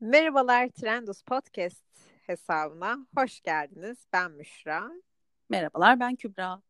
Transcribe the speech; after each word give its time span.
Merhabalar 0.00 0.68
Trendus 0.68 1.22
Podcast 1.22 1.84
hesabına 2.26 3.06
hoş 3.16 3.40
geldiniz. 3.40 3.98
Ben 4.12 4.32
Müşra. 4.32 4.90
Merhabalar 5.48 6.00
ben 6.00 6.16
Kübra. 6.16 6.62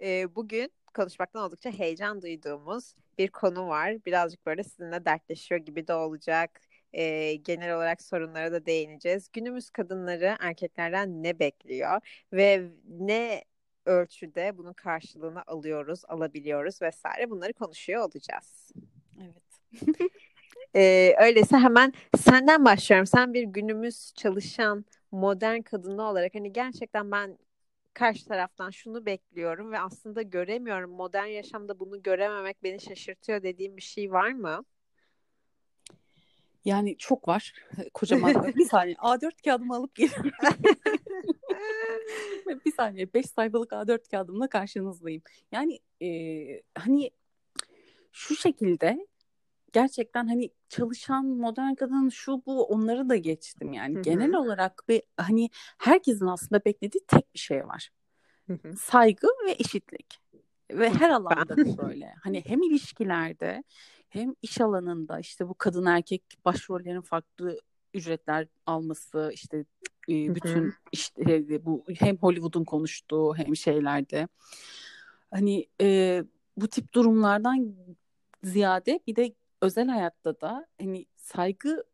Ee, 0.00 0.34
bugün 0.34 0.72
konuşmaktan 0.94 1.42
oldukça 1.42 1.70
heyecan 1.70 2.22
duyduğumuz 2.22 2.94
bir 3.18 3.28
konu 3.28 3.68
var. 3.68 4.04
Birazcık 4.06 4.46
böyle 4.46 4.64
sizinle 4.64 5.04
dertleşiyor 5.04 5.60
gibi 5.60 5.86
de 5.86 5.94
olacak. 5.94 6.60
Ee, 6.92 7.34
genel 7.34 7.76
olarak 7.76 8.02
sorunlara 8.02 8.52
da 8.52 8.66
değineceğiz. 8.66 9.28
Günümüz 9.32 9.70
kadınları 9.70 10.36
erkeklerden 10.40 11.22
ne 11.22 11.38
bekliyor 11.38 12.00
ve 12.32 12.70
ne 12.88 13.44
ölçüde 13.86 14.58
bunun 14.58 14.72
karşılığını 14.72 15.42
alıyoruz, 15.46 16.02
alabiliyoruz 16.08 16.82
vesaire 16.82 17.30
bunları 17.30 17.52
konuşuyor 17.52 18.02
olacağız. 18.02 18.72
Evet. 19.20 19.42
Ee, 20.76 21.14
öyleyse 21.20 21.56
hemen 21.56 21.92
senden 22.18 22.64
başlıyorum. 22.64 23.06
Sen 23.06 23.34
bir 23.34 23.42
günümüz 23.42 24.12
çalışan 24.16 24.84
modern 25.12 25.62
kadını 25.62 26.02
olarak 26.02 26.34
hani 26.34 26.52
gerçekten 26.52 27.10
ben 27.10 27.38
karşı 27.94 28.24
taraftan 28.24 28.70
şunu 28.70 29.06
bekliyorum 29.06 29.72
ve 29.72 29.80
aslında 29.80 30.22
göremiyorum. 30.22 30.90
Modern 30.90 31.26
yaşamda 31.26 31.80
bunu 31.80 32.02
görememek 32.02 32.62
beni 32.62 32.80
şaşırtıyor 32.80 33.42
dediğim 33.42 33.76
bir 33.76 33.82
şey 33.82 34.12
var 34.12 34.32
mı? 34.32 34.64
Yani 36.64 36.96
çok 36.98 37.28
var. 37.28 37.54
Kocaman. 37.94 38.34
bir 38.56 38.64
saniye. 38.64 38.94
A4 38.94 39.42
kağıdımı 39.44 39.76
alıp 39.76 39.94
geliyorum. 39.94 40.30
bir 42.64 42.72
saniye. 42.72 43.14
5 43.14 43.26
sayfalık 43.26 43.72
A4 43.72 44.10
kağıdımla 44.10 44.48
karşınızdayım. 44.48 45.22
Yani 45.52 45.78
e, 46.02 46.08
hani 46.74 47.10
şu 48.12 48.36
şekilde 48.36 49.06
gerçekten 49.72 50.26
hani 50.28 50.50
çalışan 50.68 51.26
modern 51.26 51.74
kadın 51.74 52.08
şu 52.08 52.42
bu 52.46 52.64
onları 52.64 53.08
da 53.08 53.16
geçtim 53.16 53.72
yani. 53.72 53.94
Hı-hı. 53.94 54.02
Genel 54.02 54.34
olarak 54.34 54.84
bir 54.88 55.02
hani 55.16 55.50
herkesin 55.78 56.26
aslında 56.26 56.64
beklediği 56.64 57.00
tek 57.08 57.34
bir 57.34 57.38
şey 57.38 57.66
var. 57.66 57.90
Hı-hı. 58.46 58.76
Saygı 58.76 59.28
ve 59.46 59.52
eşitlik. 59.58 60.20
Ve 60.70 60.90
her 60.90 61.10
alanda 61.10 61.56
böyle. 61.56 62.14
Hani 62.22 62.42
hem 62.46 62.62
ilişkilerde 62.62 63.64
hem 64.08 64.34
iş 64.42 64.60
alanında 64.60 65.18
işte 65.20 65.48
bu 65.48 65.54
kadın 65.54 65.86
erkek 65.86 66.22
başrollerin 66.44 67.00
farklı 67.00 67.60
ücretler 67.94 68.46
alması 68.66 69.30
işte 69.34 69.64
e, 70.08 70.34
bütün 70.34 70.74
işte 70.92 71.64
bu 71.64 71.84
hem 71.98 72.16
Hollywood'un 72.16 72.64
konuştuğu 72.64 73.36
hem 73.36 73.56
şeylerde 73.56 74.28
hani 75.30 75.66
e, 75.80 76.22
bu 76.56 76.68
tip 76.68 76.92
durumlardan 76.92 77.74
ziyade 78.42 79.00
bir 79.06 79.16
de 79.16 79.34
özel 79.60 79.88
hayatta 79.88 80.40
da 80.40 80.66
hani 80.80 81.06
saygı 81.16 81.84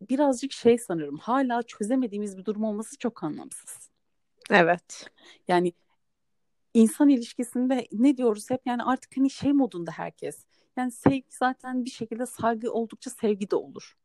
birazcık 0.00 0.52
şey 0.52 0.78
sanırım 0.78 1.18
hala 1.18 1.62
çözemediğimiz 1.62 2.38
bir 2.38 2.44
durum 2.44 2.64
olması 2.64 2.98
çok 2.98 3.24
anlamsız. 3.24 3.90
Evet. 4.50 5.10
Yani 5.48 5.72
insan 6.74 7.08
ilişkisinde 7.08 7.88
ne 7.92 8.16
diyoruz 8.16 8.50
hep 8.50 8.60
yani 8.66 8.82
artık 8.82 9.16
hani 9.16 9.30
şey 9.30 9.52
modunda 9.52 9.90
herkes. 9.90 10.44
Yani 10.76 10.92
sevgi 10.92 11.30
zaten 11.30 11.84
bir 11.84 11.90
şekilde 11.90 12.26
saygı 12.26 12.72
oldukça 12.72 13.10
sevgi 13.10 13.50
de 13.50 13.56
olur. 13.56 13.96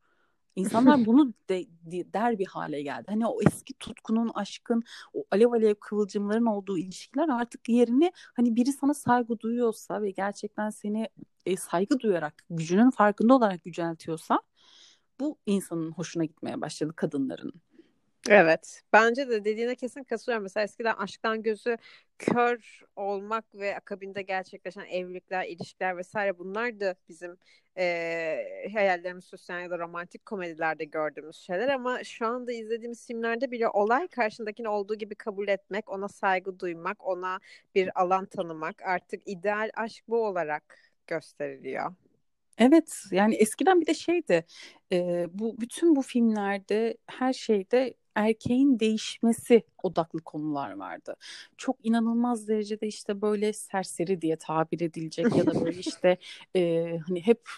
İnsanlar 0.56 0.96
bunu 1.06 1.34
de, 1.48 1.64
de, 1.82 2.12
der 2.12 2.38
bir 2.38 2.46
hale 2.46 2.82
geldi. 2.82 3.04
Hani 3.08 3.26
o 3.26 3.38
eski 3.46 3.74
tutkunun, 3.74 4.30
aşkın, 4.34 4.82
o 5.12 5.24
alev 5.30 5.52
alev 5.52 5.74
kıvılcımların 5.74 6.46
olduğu 6.46 6.78
ilişkiler 6.78 7.28
artık 7.28 7.68
yerini 7.68 8.12
hani 8.34 8.56
biri 8.56 8.72
sana 8.72 8.94
saygı 8.94 9.40
duyuyorsa 9.40 10.02
ve 10.02 10.10
gerçekten 10.10 10.70
seni 10.70 11.08
e, 11.46 11.56
saygı 11.56 12.00
duyarak, 12.00 12.44
gücünün 12.50 12.90
farkında 12.90 13.34
olarak 13.34 13.66
yüceltiyorsa 13.66 14.40
bu 15.20 15.38
insanın 15.46 15.92
hoşuna 15.92 16.24
gitmeye 16.24 16.60
başladı 16.60 16.92
kadınların. 16.96 17.52
Evet. 18.28 18.82
Bence 18.92 19.28
de 19.28 19.44
dediğine 19.44 19.74
kesin 19.74 20.04
katılıyorum. 20.04 20.42
Mesela 20.42 20.64
eskiden 20.64 20.94
aşktan 20.94 21.42
gözü 21.42 21.76
kör 22.18 22.82
olmak 22.96 23.54
ve 23.54 23.76
akabinde 23.76 24.22
gerçekleşen 24.22 24.84
evlilikler, 24.84 25.44
ilişkiler 25.44 25.96
vesaire 25.96 26.38
bunlar 26.38 26.80
da 26.80 26.94
bizim 27.08 27.36
e, 27.78 28.68
hayallerimiz 28.72 29.24
süsleyen 29.24 29.60
ya 29.60 29.70
da 29.70 29.78
romantik 29.78 30.26
komedilerde 30.26 30.84
gördüğümüz 30.84 31.36
şeyler 31.36 31.68
ama 31.68 32.04
şu 32.04 32.26
anda 32.26 32.52
izlediğimiz 32.52 33.06
filmlerde 33.06 33.50
bile 33.50 33.68
olay 33.68 34.08
karşındakini 34.08 34.68
olduğu 34.68 34.94
gibi 34.94 35.14
kabul 35.14 35.48
etmek, 35.48 35.90
ona 35.90 36.08
saygı 36.08 36.60
duymak, 36.60 37.06
ona 37.06 37.40
bir 37.74 38.00
alan 38.00 38.26
tanımak 38.26 38.82
artık 38.82 39.22
ideal 39.26 39.70
aşk 39.74 40.04
bu 40.08 40.26
olarak 40.26 40.78
gösteriliyor. 41.06 41.92
Evet 42.58 43.02
yani 43.10 43.34
eskiden 43.34 43.80
bir 43.80 43.86
de 43.86 43.94
şeydi 43.94 44.44
e, 44.92 45.26
bu 45.32 45.60
bütün 45.60 45.96
bu 45.96 46.02
filmlerde 46.02 46.96
her 47.06 47.32
şeyde 47.32 47.94
erkeğin 48.16 48.80
değişmesi 48.80 49.62
odaklı 49.82 50.20
konular 50.20 50.72
vardı. 50.72 51.16
Çok 51.56 51.76
inanılmaz 51.82 52.48
derecede 52.48 52.86
işte 52.86 53.22
böyle 53.22 53.52
serseri 53.52 54.20
diye 54.22 54.36
tabir 54.36 54.80
edilecek 54.80 55.36
ya 55.36 55.46
da 55.46 55.64
böyle 55.64 55.78
işte 55.78 56.18
e, 56.56 56.92
hani 57.06 57.26
hep 57.26 57.48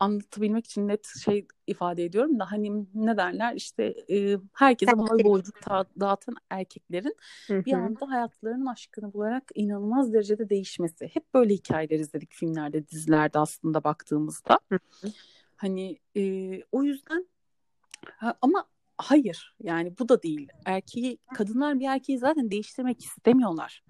anlatabilmek 0.00 0.66
için 0.66 0.88
net 0.88 1.06
şey 1.24 1.46
ifade 1.66 2.04
ediyorum 2.04 2.38
da 2.38 2.50
hani 2.52 2.86
ne 2.94 3.16
derler 3.16 3.54
işte 3.54 3.94
e, 4.10 4.38
herkese 4.52 4.98
boy 4.98 5.24
boncuk 5.24 5.54
dağıtan 6.00 6.36
erkeklerin 6.50 7.16
bir 7.50 7.72
anda 7.72 8.10
hayatlarının 8.10 8.66
aşkını 8.66 9.12
bularak 9.12 9.50
inanılmaz 9.54 10.12
derecede 10.12 10.48
değişmesi. 10.48 11.10
Hep 11.14 11.34
böyle 11.34 11.54
hikayeler 11.54 11.98
izledik 11.98 12.32
filmlerde, 12.32 12.88
dizilerde 12.88 13.38
aslında 13.38 13.84
baktığımızda. 13.84 14.58
hani 15.56 15.98
e, 16.16 16.62
o 16.72 16.82
yüzden 16.82 17.26
ha, 18.16 18.34
ama 18.42 18.66
hayır 18.98 19.54
yani 19.62 19.98
bu 19.98 20.08
da 20.08 20.22
değil. 20.22 20.48
Erkeği 20.64 21.18
kadınlar 21.34 21.80
bir 21.80 21.88
erkeği 21.88 22.18
zaten 22.18 22.50
değiştirmek 22.50 23.04
istemiyorlar 23.04 23.82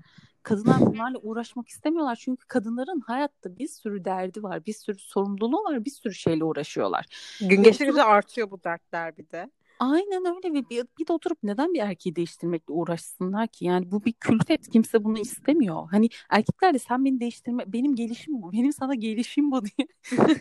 kadınlar 0.44 0.80
bunlarla 0.80 1.18
uğraşmak 1.18 1.68
istemiyorlar. 1.68 2.16
Çünkü 2.16 2.46
kadınların 2.46 3.00
hayatta 3.00 3.58
bir 3.58 3.68
sürü 3.68 4.04
derdi 4.04 4.42
var, 4.42 4.66
bir 4.66 4.72
sürü 4.72 4.98
sorumluluğu 4.98 5.64
var, 5.64 5.84
bir 5.84 5.90
sürü 5.90 6.14
şeyle 6.14 6.44
uğraşıyorlar. 6.44 7.06
Gün 7.40 7.62
geçtikçe 7.62 8.02
artıyor 8.02 8.50
bu 8.50 8.64
dertler 8.64 9.16
bir 9.16 9.30
de. 9.30 9.50
Aynen 9.78 10.24
öyle 10.36 10.54
ve 10.54 10.70
bir, 10.70 10.84
bir 10.98 11.06
de 11.06 11.12
oturup 11.12 11.38
neden 11.42 11.74
bir 11.74 11.80
erkeği 11.80 12.16
değiştirmekle 12.16 12.72
uğraşsınlar 12.74 13.48
ki? 13.48 13.64
Yani 13.64 13.90
bu 13.90 14.04
bir 14.04 14.12
külfet. 14.12 14.70
Kimse 14.70 15.04
bunu 15.04 15.18
istemiyor. 15.18 15.88
Hani 15.90 16.08
erkekler 16.30 16.74
de 16.74 16.78
sen 16.78 17.04
beni 17.04 17.20
değiştirme, 17.20 17.72
benim 17.72 17.94
gelişim 17.94 18.42
bu. 18.42 18.52
Benim 18.52 18.72
sana 18.72 18.94
gelişim 18.94 19.50
bu 19.50 19.62
diye. 19.64 19.88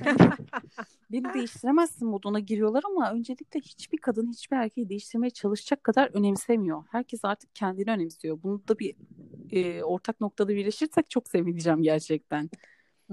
beni 1.11 1.33
değiştiremezsin 1.33 2.07
moduna 2.07 2.39
giriyorlar 2.39 2.83
ama 2.85 3.13
öncelikle 3.13 3.59
hiçbir 3.59 3.97
kadın 3.97 4.31
hiçbir 4.31 4.57
erkeği 4.57 4.89
değiştirmeye 4.89 5.29
çalışacak 5.29 5.83
kadar 5.83 6.09
önemsemiyor. 6.13 6.83
Herkes 6.91 7.25
artık 7.25 7.55
kendini 7.55 7.91
önemsiyor. 7.91 8.43
Bunu 8.43 8.67
da 8.67 8.79
bir 8.79 8.95
e, 9.51 9.83
ortak 9.83 10.21
noktada 10.21 10.55
birleşirsek 10.55 11.09
çok 11.09 11.29
sevineceğim 11.29 11.83
gerçekten. 11.83 12.49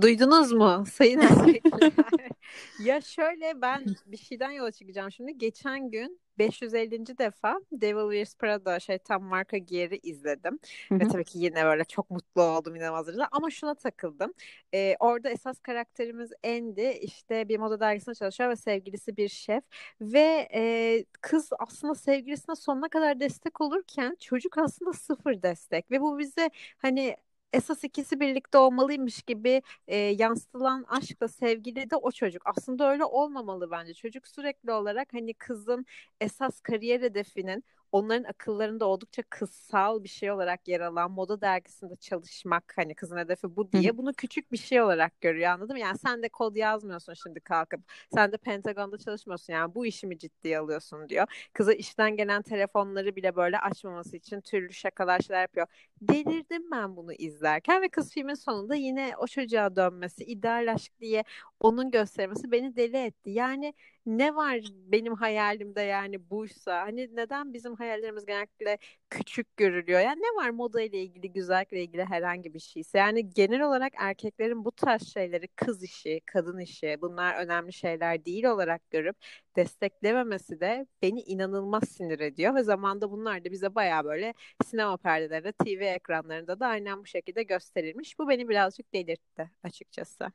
Duydunuz 0.01 0.53
mu 0.53 0.85
sayın 0.93 1.21
ya 2.85 3.01
şöyle 3.01 3.63
ben 3.63 3.85
bir 4.07 4.17
şeyden 4.17 4.51
yola 4.51 4.73
çıkacağım 4.73 5.13
şimdi. 5.13 5.39
Geçen 5.39 5.91
gün 5.91 6.21
550. 6.39 7.19
defa 7.19 7.61
Devil 7.73 8.03
Wears 8.03 8.37
Prada 8.37 8.81
şey 8.81 8.99
tam 8.99 9.23
marka 9.23 9.57
giyeri 9.57 9.99
izledim. 10.03 10.59
Hı-hı. 10.89 11.01
Ve 11.01 11.09
tabii 11.09 11.25
ki 11.25 11.39
yine 11.39 11.65
böyle 11.65 11.85
çok 11.85 12.11
mutlu 12.11 12.43
oldum 12.43 12.77
inanılmaz 12.77 13.07
derecede. 13.07 13.27
Ama 13.33 13.51
şuna 13.51 13.75
takıldım. 13.75 14.35
Ee, 14.75 14.97
orada 15.01 15.31
esas 15.31 15.61
karakterimiz 15.61 16.31
Andy 16.45 16.91
işte 17.01 17.49
bir 17.49 17.59
moda 17.59 17.81
dergisinde 17.81 18.15
çalışıyor 18.15 18.51
ve 18.51 18.57
sevgilisi 18.57 19.17
bir 19.17 19.29
şef. 19.29 19.65
Ve 20.01 20.49
e, 20.55 21.05
kız 21.21 21.51
aslında 21.59 21.95
sevgilisine 21.95 22.57
sonuna 22.57 22.89
kadar 22.89 23.21
destek 23.21 23.61
olurken 23.61 24.17
çocuk 24.21 24.59
aslında 24.59 24.93
sıfır 24.93 25.43
destek. 25.43 25.91
Ve 25.91 26.01
bu 26.01 26.19
bize 26.19 26.51
hani 26.79 27.17
esas 27.53 27.85
ikisi 27.85 28.21
birlikte 28.21 28.59
olmalıymış 28.59 29.23
gibi 29.23 29.63
e, 29.89 29.97
yansıtılan 29.97 30.85
aşkla 30.89 31.29
sevgili 31.29 31.91
de 31.91 31.97
o 31.97 32.11
çocuk. 32.13 32.43
Aslında 32.47 32.91
öyle 32.91 33.05
olmamalı 33.05 33.71
bence. 33.71 33.95
Çocuk 33.95 34.29
sürekli 34.29 34.73
olarak 34.73 35.15
hani 35.15 35.35
kızın 35.35 35.87
esas 36.21 36.61
kariyer 36.61 37.01
hedefinin 37.01 37.65
onların 37.93 38.25
akıllarında 38.25 38.87
oldukça 38.87 39.23
kızsal 39.31 40.05
bir 40.05 40.09
şey 40.09 40.31
olarak 40.33 40.69
yer 40.69 40.81
alan 40.81 41.11
moda 41.11 41.41
dergisinde 41.41 41.97
çalışmak 41.97 42.73
hani 42.77 42.95
kızın 42.95 43.17
hedefi 43.17 43.57
bu 43.57 43.73
diye 43.73 43.99
bunu 43.99 44.13
küçük 44.15 44.53
bir 44.53 44.57
şey 44.57 44.83
olarak 44.83 45.21
görüyor 45.21 45.51
anladın 45.51 45.73
mı? 45.77 45.81
Yani 45.81 45.99
sen 45.99 46.23
de 46.23 46.29
kod 46.29 46.57
yazmıyorsun 46.57 47.15
şimdi 47.15 47.41
kalkıp 47.41 47.81
sen 48.15 48.33
de 48.33 48.37
Pentagon'da 48.37 48.99
çalışmıyorsun 48.99 49.53
yani 49.53 49.75
bu 49.75 49.87
işimi 49.87 50.19
ciddiye 50.19 50.59
alıyorsun 50.59 51.09
diyor. 51.09 51.27
Kıza 51.53 51.73
işten 51.73 52.17
gelen 52.17 52.43
telefonları 52.43 53.17
bile 53.17 53.37
böyle 53.37 53.59
açmaması 53.59 54.17
için 54.17 54.41
türlü 54.41 54.73
şakalar 54.73 55.21
şeyler 55.21 55.41
yapıyor. 55.43 55.67
Delirdim 56.01 56.71
ben 56.71 56.97
bunu 56.97 57.13
izlerken 57.13 57.83
ve 57.83 57.89
kız 57.89 58.13
filmin 58.13 58.35
sonunda 58.35 58.75
yine 58.75 59.13
o 59.19 59.27
çocuğa 59.27 59.77
dönmesi 59.77 60.25
ideal 60.25 60.73
aşk 60.75 60.93
diye 61.01 61.25
onun 61.61 61.91
göstermesi 61.91 62.53
beni 62.53 62.77
deli 62.77 62.97
etti. 62.97 63.31
Yani 63.31 63.75
ne 64.07 64.35
var 64.35 64.61
benim 64.73 65.15
hayalimde 65.15 65.81
yani 65.81 66.31
buysa 66.31 66.83
hani 66.83 67.17
neden 67.17 67.53
bizim 67.55 67.75
hayallerimiz 67.75 68.27
genellikle 68.27 68.79
küçük 69.11 69.57
görülüyor? 69.57 70.01
Yani 70.01 70.21
ne 70.21 70.43
var 70.43 70.51
moda 70.51 70.83
ile 70.83 70.99
ilgili, 71.03 71.33
güzellikle 71.33 71.83
ilgili 71.83 72.05
herhangi 72.05 72.55
bir 72.55 72.59
şeyse. 72.59 72.99
Yani 72.99 73.31
genel 73.35 73.61
olarak 73.63 73.93
erkeklerin 73.99 74.65
bu 74.65 74.73
tarz 74.73 75.03
şeyleri 75.13 75.49
kız 75.49 75.83
işi, 75.83 76.21
kadın 76.27 76.59
işi 76.59 76.97
bunlar 77.01 77.35
önemli 77.45 77.73
şeyler 77.73 78.25
değil 78.25 78.45
olarak 78.45 78.91
görüp 78.91 79.17
desteklememesi 79.57 80.61
de 80.61 80.87
beni 81.03 81.21
inanılmaz 81.21 81.89
sinir 81.89 82.21
ediyor 82.21 82.55
ve 82.55 82.63
zamanda 82.63 83.11
bunlar 83.11 83.45
da 83.45 83.51
bize 83.51 83.75
baya 83.75 84.05
böyle 84.05 84.35
sinema 84.65 84.97
perdelerinde, 84.97 85.53
TV 85.53 85.83
ekranlarında 85.83 86.61
da 86.61 86.67
aynen 86.67 87.01
bu 87.01 87.07
şekilde 87.07 87.43
gösterilmiş. 87.43 88.19
Bu 88.19 88.29
beni 88.29 88.49
birazcık 88.49 88.95
delirtti 88.95 89.51
açıkçası. 89.63 90.27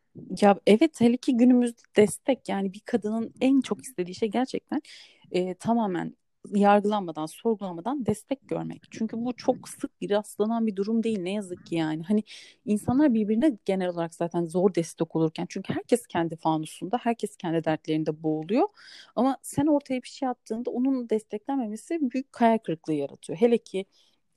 Ya 0.42 0.60
evet 0.68 1.02
hele 1.02 1.18
ki 1.18 1.38
günümüzde 1.38 1.82
destek 1.96 2.50
yani 2.50 2.74
bir 2.74 2.80
kadının 2.80 3.34
en 3.42 3.55
çok 3.62 3.81
istediği 3.84 4.16
şey 4.16 4.30
gerçekten 4.30 4.81
e, 5.31 5.54
tamamen 5.54 6.16
yargılanmadan, 6.54 7.25
sorgulanmadan 7.25 8.06
destek 8.06 8.48
görmek. 8.48 8.84
Çünkü 8.92 9.18
bu 9.18 9.34
çok 9.36 9.69
sık 9.69 9.92
rastlanan 10.10 10.68
bir 10.68 10.75
durum 10.75 11.04
değil 11.04 11.19
ne 11.19 11.34
yazık 11.34 11.66
ki 11.66 11.75
yani. 11.75 12.04
Hani 12.04 12.24
insanlar 12.66 13.13
birbirine 13.13 13.57
genel 13.66 13.90
olarak 13.90 14.16
zaten 14.16 14.46
zor 14.46 14.75
destek 14.75 15.16
olurken 15.16 15.46
çünkü 15.50 15.74
herkes 15.74 16.07
kendi 16.07 16.36
fanusunda, 16.36 16.98
herkes 17.02 17.38
kendi 17.38 17.63
dertlerinde 17.63 18.24
boğuluyor. 18.24 18.68
Ama 19.16 19.38
sen 19.42 19.66
ortaya 19.66 20.04
bir 20.04 20.08
şey 20.08 20.30
attığında 20.30 20.72
onun 20.72 21.10
desteklenmemesi 21.10 22.00
büyük 22.01 22.42
hayal 22.42 22.58
kırıklığı 22.58 22.94
yaratıyor. 22.94 23.40
Hele 23.40 23.58
ki 23.58 23.86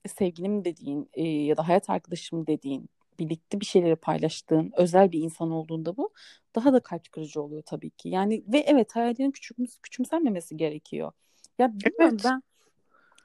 sevgilim 0.06 0.64
dediğin 0.64 1.10
e, 1.14 1.22
ya 1.28 1.56
da 1.56 1.68
hayat 1.68 1.90
arkadaşım 1.90 2.46
dediğin 2.46 2.88
birlikte 3.18 3.60
bir 3.60 3.66
şeyleri 3.66 3.96
paylaştığın 3.96 4.72
özel 4.76 5.12
bir 5.12 5.20
insan 5.20 5.50
olduğunda 5.50 5.96
bu 5.96 6.12
daha 6.54 6.72
da 6.72 6.80
kalp 6.80 7.12
kırıcı 7.12 7.42
oluyor 7.42 7.62
tabii 7.62 7.90
ki. 7.90 8.08
Yani 8.08 8.44
ve 8.48 8.58
evet 8.58 8.96
hayallerin 8.96 9.30
küçüm, 9.30 9.56
küçümsenmemesi 9.82 10.56
gerekiyor. 10.56 11.12
Ya 11.58 11.72
evet. 12.00 12.22
ben 12.24 12.42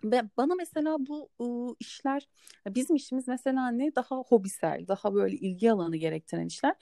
ben, 0.03 0.29
bana 0.37 0.55
mesela 0.55 0.97
bu 0.99 1.29
ıı, 1.41 1.75
işler 1.79 2.27
bizim 2.67 2.95
işimiz 2.95 3.27
mesela 3.27 3.71
ne 3.71 3.95
daha 3.95 4.15
hobisel 4.15 4.85
daha 4.87 5.13
böyle 5.13 5.35
ilgi 5.35 5.71
alanı 5.71 5.97
gerektiren 5.97 6.45
işler 6.45 6.75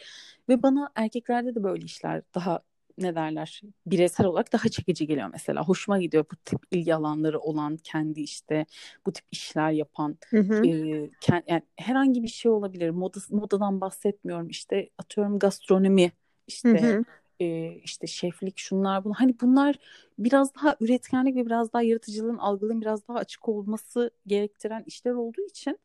ve 0.49 0.63
bana 0.63 0.89
erkeklerde 0.95 1.55
de 1.55 1.63
böyle 1.63 1.85
işler 1.85 2.21
daha 2.35 2.61
ne 2.97 3.15
derler 3.15 3.61
bireysel 3.85 4.25
olarak 4.25 4.53
daha 4.53 4.69
çekici 4.69 5.07
geliyor 5.07 5.29
mesela. 5.31 5.63
Hoşuma 5.63 5.99
gidiyor 5.99 6.25
bu 6.31 6.35
tip 6.35 6.59
ilgi 6.71 6.95
alanları 6.95 7.39
olan 7.39 7.77
kendi 7.77 8.21
işte 8.21 8.65
bu 9.05 9.13
tip 9.13 9.25
işler 9.31 9.71
yapan 9.71 10.17
hı 10.29 10.39
hı. 10.39 10.67
E, 10.67 11.09
kend, 11.21 11.43
yani 11.47 11.61
herhangi 11.75 12.23
bir 12.23 12.27
şey 12.27 12.51
olabilir. 12.51 12.89
Moda, 12.89 13.19
modadan 13.29 13.81
bahsetmiyorum 13.81 14.49
işte 14.49 14.89
atıyorum 14.97 15.39
gastronomi 15.39 16.11
işte 16.47 16.81
hı 16.81 16.97
hı. 16.97 17.03
E, 17.39 17.75
işte 17.75 18.07
şeflik 18.07 18.57
şunlar 18.57 19.03
bunlar. 19.03 19.17
Hani 19.17 19.35
bunlar 19.41 19.75
biraz 20.19 20.55
daha 20.55 20.75
üretkenlik 20.79 21.35
ve 21.35 21.45
biraz 21.45 21.73
daha 21.73 21.81
yaratıcılığın 21.81 22.37
algılığın 22.37 22.81
biraz 22.81 23.07
daha 23.07 23.17
açık 23.17 23.49
olması 23.49 24.11
gerektiren 24.27 24.83
işler 24.85 25.11
olduğu 25.11 25.41
için 25.49 25.79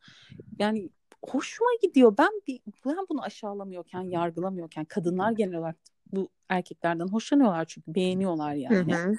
yani 0.58 0.91
hoşuma 1.25 1.70
gidiyor. 1.82 2.14
Ben 2.19 2.31
bir, 2.47 2.61
ben 2.87 2.97
bunu 3.11 3.23
aşağılamıyorken, 3.23 4.03
yargılamıyorken 4.03 4.85
kadınlar 4.85 5.32
genel 5.32 5.58
olarak 5.58 5.76
bu 6.12 6.29
erkeklerden 6.49 7.08
hoşlanıyorlar 7.08 7.64
çünkü 7.64 7.94
beğeniyorlar 7.94 8.55
yani. 8.55 8.94
Hı 8.94 8.99
hı. 8.99 9.14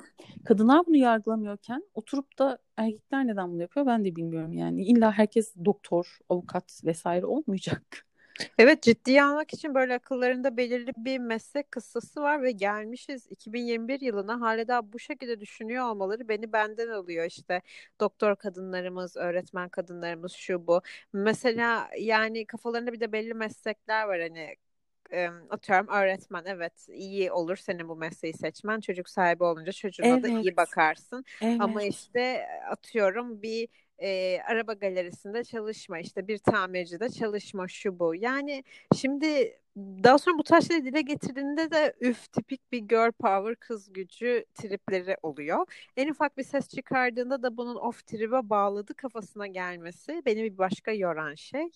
Kadınlar 0.45 0.85
bunu 0.85 0.97
yargılamıyorken 0.97 1.83
oturup 1.93 2.39
da 2.39 2.57
erkekler 2.77 3.27
neden 3.27 3.51
bunu 3.51 3.61
yapıyor 3.61 3.85
ben 3.85 4.05
de 4.05 4.15
bilmiyorum 4.15 4.53
yani. 4.53 4.85
İlla 4.85 5.11
herkes 5.11 5.55
doktor, 5.65 6.17
avukat 6.29 6.81
vesaire 6.85 7.25
olmayacak. 7.25 8.07
Evet 8.57 8.83
ciddiye 8.83 9.23
almak 9.23 9.53
için 9.53 9.75
böyle 9.75 9.93
akıllarında 9.93 10.57
belirli 10.57 10.91
bir 10.97 11.19
meslek 11.19 11.71
kıssası 11.71 12.21
var 12.21 12.43
ve 12.43 12.51
gelmişiz 12.51 13.27
2021 13.29 14.01
yılına 14.01 14.41
hala 14.41 14.67
daha 14.67 14.93
bu 14.93 14.99
şekilde 14.99 15.39
düşünüyor 15.39 15.85
olmaları 15.89 16.27
beni 16.27 16.53
benden 16.53 16.87
alıyor 16.87 17.25
işte 17.25 17.61
doktor 17.99 18.35
kadınlarımız, 18.35 19.17
öğretmen 19.17 19.69
kadınlarımız 19.69 20.31
şu 20.31 20.67
bu. 20.67 20.81
Mesela 21.13 21.89
yani 21.99 22.45
kafalarında 22.45 22.93
bir 22.93 22.99
de 22.99 23.11
belli 23.11 23.33
meslekler 23.33 24.07
var 24.07 24.21
hani 24.21 24.55
atıyorum 25.49 25.87
öğretmen 25.87 26.43
evet 26.45 26.87
iyi 26.89 27.31
olur 27.31 27.55
senin 27.55 27.89
bu 27.89 27.95
mesleği 27.95 28.33
seçmen 28.33 28.79
çocuk 28.79 29.09
sahibi 29.09 29.43
olunca 29.43 29.71
çocuğuna 29.71 30.07
evet. 30.07 30.23
da 30.23 30.27
iyi 30.27 30.57
bakarsın 30.57 31.25
evet. 31.41 31.61
ama 31.61 31.83
işte 31.83 32.47
atıyorum 32.71 33.41
bir 33.41 33.67
e, 33.99 34.39
araba 34.47 34.73
galerisinde 34.73 35.43
çalışma 35.43 35.99
işte 35.99 36.27
bir 36.27 36.37
tamircide 36.37 37.09
çalışma 37.09 37.67
şu 37.67 37.99
bu 37.99 38.15
yani 38.15 38.63
şimdi 38.95 39.59
daha 39.77 40.17
sonra 40.17 40.37
bu 40.37 40.43
tarz 40.43 40.67
şeyleri 40.67 40.85
dile 40.85 41.01
getirdiğinde 41.01 41.71
de 41.71 41.93
üf 42.01 42.31
tipik 42.31 42.71
bir 42.71 42.79
girl 42.79 43.11
power 43.11 43.55
kız 43.55 43.93
gücü 43.93 44.45
tripleri 44.53 45.15
oluyor. 45.23 45.65
En 45.97 46.09
ufak 46.09 46.37
bir 46.37 46.43
ses 46.43 46.69
çıkardığında 46.69 47.43
da 47.43 47.57
bunun 47.57 47.75
off 47.75 48.07
tribe 48.07 48.49
bağladı 48.49 48.93
kafasına 48.93 49.47
gelmesi 49.47 50.21
beni 50.25 50.43
bir 50.43 50.57
başka 50.57 50.91
yoran 50.91 51.35
şey. 51.35 51.69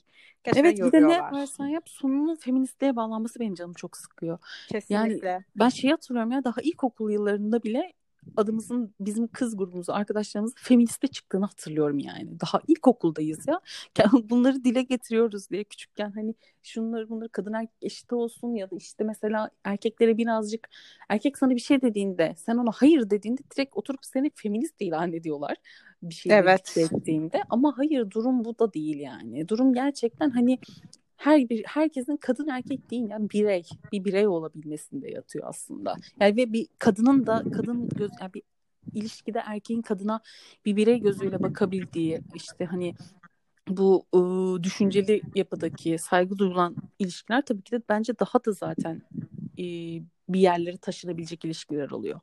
Gerçekten 0.43 0.69
evet 0.69 0.77
bir 0.77 0.91
de 0.91 1.07
ne 1.07 1.13
yaparsan 1.13 1.67
yap 1.67 1.89
sonunun 1.89 2.35
feministliğe 2.35 2.95
bağlanması 2.95 3.39
benim 3.39 3.55
canımı 3.55 3.75
çok 3.75 3.97
sıkıyor. 3.97 4.39
Kesinlikle. 4.69 5.27
Yani 5.27 5.43
ben 5.55 5.69
şeyi 5.69 5.91
hatırlıyorum 5.91 6.31
ya 6.31 6.43
daha 6.43 6.61
ilkokul 6.61 7.11
yıllarında 7.11 7.63
bile 7.63 7.93
adımızın 8.37 8.95
bizim 8.99 9.27
kız 9.27 9.57
grubumuz 9.57 9.89
arkadaşlarımız 9.89 10.53
feministe 10.57 11.07
çıktığını 11.07 11.45
hatırlıyorum 11.45 11.99
yani. 11.99 12.39
Daha 12.39 12.61
ilkokuldayız 12.67 13.47
ya. 13.47 13.59
Bunları 14.29 14.63
dile 14.63 14.81
getiriyoruz 14.81 15.49
diye 15.49 15.63
küçükken 15.63 16.11
hani 16.11 16.35
şunları 16.63 17.09
bunları 17.09 17.29
kadın 17.29 17.53
erkek 17.53 17.77
eşit 17.81 18.13
olsun 18.13 18.55
ya 18.55 18.71
da 18.71 18.75
işte 18.75 19.03
mesela 19.03 19.49
erkeklere 19.63 20.17
birazcık 20.17 20.69
erkek 21.09 21.37
sana 21.37 21.49
bir 21.49 21.59
şey 21.59 21.81
dediğinde 21.81 22.35
sen 22.37 22.57
ona 22.57 22.71
hayır 22.73 23.09
dediğinde 23.09 23.41
direkt 23.55 23.77
oturup 23.77 24.05
seni 24.05 24.31
feminist 24.35 24.81
ilan 24.81 25.13
ediyorlar 25.13 25.57
bir 26.03 26.13
şey 26.13 26.31
evet. 26.37 26.77
ettiğinde 26.77 27.43
ama 27.49 27.73
hayır 27.77 28.09
durum 28.09 28.45
bu 28.45 28.59
da 28.59 28.73
değil 28.73 28.99
yani. 28.99 29.47
Durum 29.47 29.73
gerçekten 29.73 30.29
hani 30.29 30.59
her 31.21 31.49
bir 31.49 31.63
herkesin 31.65 32.17
kadın 32.17 32.47
erkek 32.47 32.91
değil 32.91 33.09
yani 33.09 33.29
birey 33.29 33.63
bir 33.91 34.05
birey 34.05 34.27
olabilmesinde 34.27 35.11
yatıyor 35.11 35.47
aslında. 35.47 35.95
Yani 36.19 36.37
ve 36.37 36.53
bir 36.53 36.67
kadının 36.79 37.27
da 37.27 37.43
kadın 37.55 37.89
göz 37.89 38.11
yani 38.21 38.33
bir 38.33 38.41
ilişkide 38.93 39.39
erkeğin 39.45 39.81
kadına 39.81 40.21
bir 40.65 40.75
birey 40.75 40.99
gözüyle 40.99 41.43
bakabildiği 41.43 42.21
işte 42.35 42.65
hani 42.65 42.95
bu 43.67 44.05
ıı, 44.15 44.63
düşünceli 44.63 45.21
yapıdaki 45.35 45.97
saygı 45.97 46.37
duyulan 46.37 46.75
ilişkiler 46.99 47.41
tabii 47.45 47.61
ki 47.61 47.71
de 47.71 47.81
bence 47.89 48.19
daha 48.19 48.45
da 48.45 48.51
zaten 48.51 49.01
ıı, 49.59 50.03
bir 50.29 50.39
yerlere 50.39 50.77
taşınabilecek 50.77 51.45
ilişkiler 51.45 51.89
oluyor. 51.91 52.19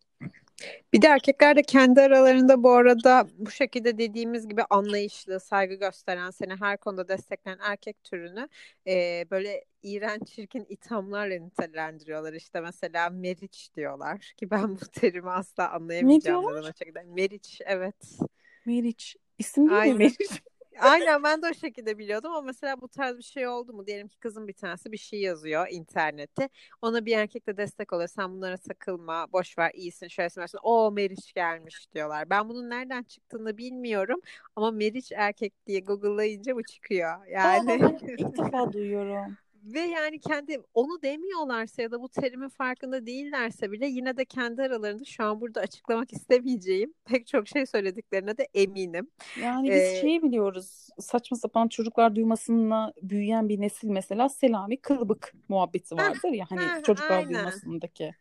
Bir 0.92 1.02
de 1.02 1.06
erkekler 1.06 1.56
de 1.56 1.62
kendi 1.62 2.00
aralarında 2.00 2.62
bu 2.62 2.70
arada 2.70 3.26
bu 3.38 3.50
şekilde 3.50 3.98
dediğimiz 3.98 4.48
gibi 4.48 4.62
anlayışlı, 4.70 5.40
saygı 5.40 5.74
gösteren, 5.74 6.30
seni 6.30 6.56
her 6.56 6.76
konuda 6.76 7.08
destekleyen 7.08 7.58
erkek 7.62 8.04
türünü 8.04 8.48
e, 8.86 9.24
böyle 9.30 9.64
iğrenç, 9.82 10.28
çirkin 10.28 10.66
ithamlarla 10.68 11.38
nitelendiriyorlar. 11.38 12.32
İşte 12.32 12.60
mesela 12.60 13.10
meriç 13.10 13.70
diyorlar 13.76 14.32
ki 14.36 14.50
ben 14.50 14.76
bu 14.76 14.86
terimi 14.92 15.30
asla 15.30 15.70
anlayamayacağım. 15.70 16.44
Ne 16.44 16.48
diyorlar? 16.48 16.72
Meriç, 17.04 17.60
evet. 17.64 18.18
Meriç. 18.66 19.16
İsim 19.38 19.70
değil 19.70 19.82
mi 19.82 19.94
Meriç? 19.94 20.30
Aynen 20.80 21.22
ben 21.22 21.42
de 21.42 21.46
o 21.50 21.54
şekilde 21.54 21.98
biliyordum 21.98 22.32
ama 22.32 22.42
mesela 22.42 22.80
bu 22.80 22.88
tarz 22.88 23.18
bir 23.18 23.22
şey 23.22 23.48
oldu 23.48 23.72
mu? 23.72 23.86
Diyelim 23.86 24.08
ki 24.08 24.18
kızın 24.18 24.48
bir 24.48 24.52
tanesi 24.52 24.92
bir 24.92 24.96
şey 24.96 25.20
yazıyor 25.20 25.66
internette. 25.70 26.48
Ona 26.82 27.06
bir 27.06 27.16
erkek 27.16 27.46
de 27.46 27.56
destek 27.56 27.92
oluyor. 27.92 28.08
Sen 28.08 28.32
bunlara 28.32 28.56
takılma, 28.56 29.32
boş 29.32 29.58
ver, 29.58 29.70
iyisin, 29.74 30.08
şöyle 30.08 30.30
söylersin. 30.30 30.58
O 30.62 30.90
Meriç 30.92 31.32
gelmiş 31.34 31.86
diyorlar. 31.94 32.30
Ben 32.30 32.48
bunun 32.48 32.70
nereden 32.70 33.02
çıktığını 33.02 33.58
bilmiyorum 33.58 34.20
ama 34.56 34.70
Meriç 34.70 35.12
erkek 35.12 35.66
diye 35.66 35.80
Google'layınca 35.80 36.56
bu 36.56 36.62
çıkıyor. 36.62 37.26
Yani 37.26 37.72
Aa, 37.84 37.88
ilk 38.18 38.38
defa 38.38 38.72
duyuyorum 38.72 39.36
ve 39.64 39.80
yani 39.80 40.20
kendi 40.20 40.62
onu 40.74 41.02
demiyorlarsa 41.02 41.82
ya 41.82 41.90
da 41.90 42.02
bu 42.02 42.08
terimin 42.08 42.48
farkında 42.48 43.06
değillerse 43.06 43.72
bile 43.72 43.86
yine 43.86 44.16
de 44.16 44.24
kendi 44.24 44.62
aralarında 44.62 45.04
şu 45.04 45.24
an 45.24 45.40
burada 45.40 45.60
açıklamak 45.60 46.12
istemeyeceğim 46.12 46.94
pek 47.04 47.26
çok 47.26 47.48
şey 47.48 47.66
söylediklerine 47.66 48.38
de 48.38 48.48
eminim. 48.54 49.10
Yani 49.42 49.70
biz 49.70 49.82
ee, 49.82 50.00
şeyi 50.00 50.22
biliyoruz 50.22 50.88
saçma 50.98 51.36
sapan 51.36 51.68
çocuklar 51.68 52.16
duymasınla 52.16 52.92
büyüyen 53.02 53.48
bir 53.48 53.60
nesil 53.60 53.88
mesela 53.88 54.28
Selami 54.28 54.80
kılıbık 54.80 55.32
muhabbeti 55.48 55.96
vardır 55.96 56.28
ya 56.28 56.46
hani 56.48 56.82
çocuklar 56.82 57.16
aynen. 57.16 57.34
duymasındaki. 57.34 58.14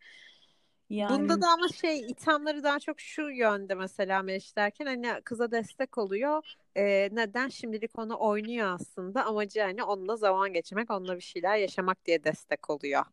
Yani... 0.90 1.18
Bunda 1.18 1.40
da 1.40 1.48
ama 1.48 1.68
şey 1.68 2.00
ithamları 2.00 2.62
daha 2.62 2.80
çok 2.80 3.00
şu 3.00 3.22
yönde 3.22 3.74
mesela 3.74 4.22
Meriç 4.22 4.56
derken 4.56 4.86
hani 4.86 5.22
kıza 5.24 5.50
destek 5.50 5.98
oluyor. 5.98 6.54
Ee, 6.76 7.08
neden 7.12 7.48
şimdilik 7.48 7.98
onu 7.98 8.20
oynuyor 8.20 8.74
aslında 8.74 9.24
amacı 9.26 9.60
hani 9.60 9.84
onunla 9.84 10.16
zaman 10.16 10.52
geçirmek, 10.52 10.90
onunla 10.90 11.16
bir 11.16 11.20
şeyler 11.20 11.56
yaşamak 11.56 12.04
diye 12.04 12.24
destek 12.24 12.70
oluyor. 12.70 13.04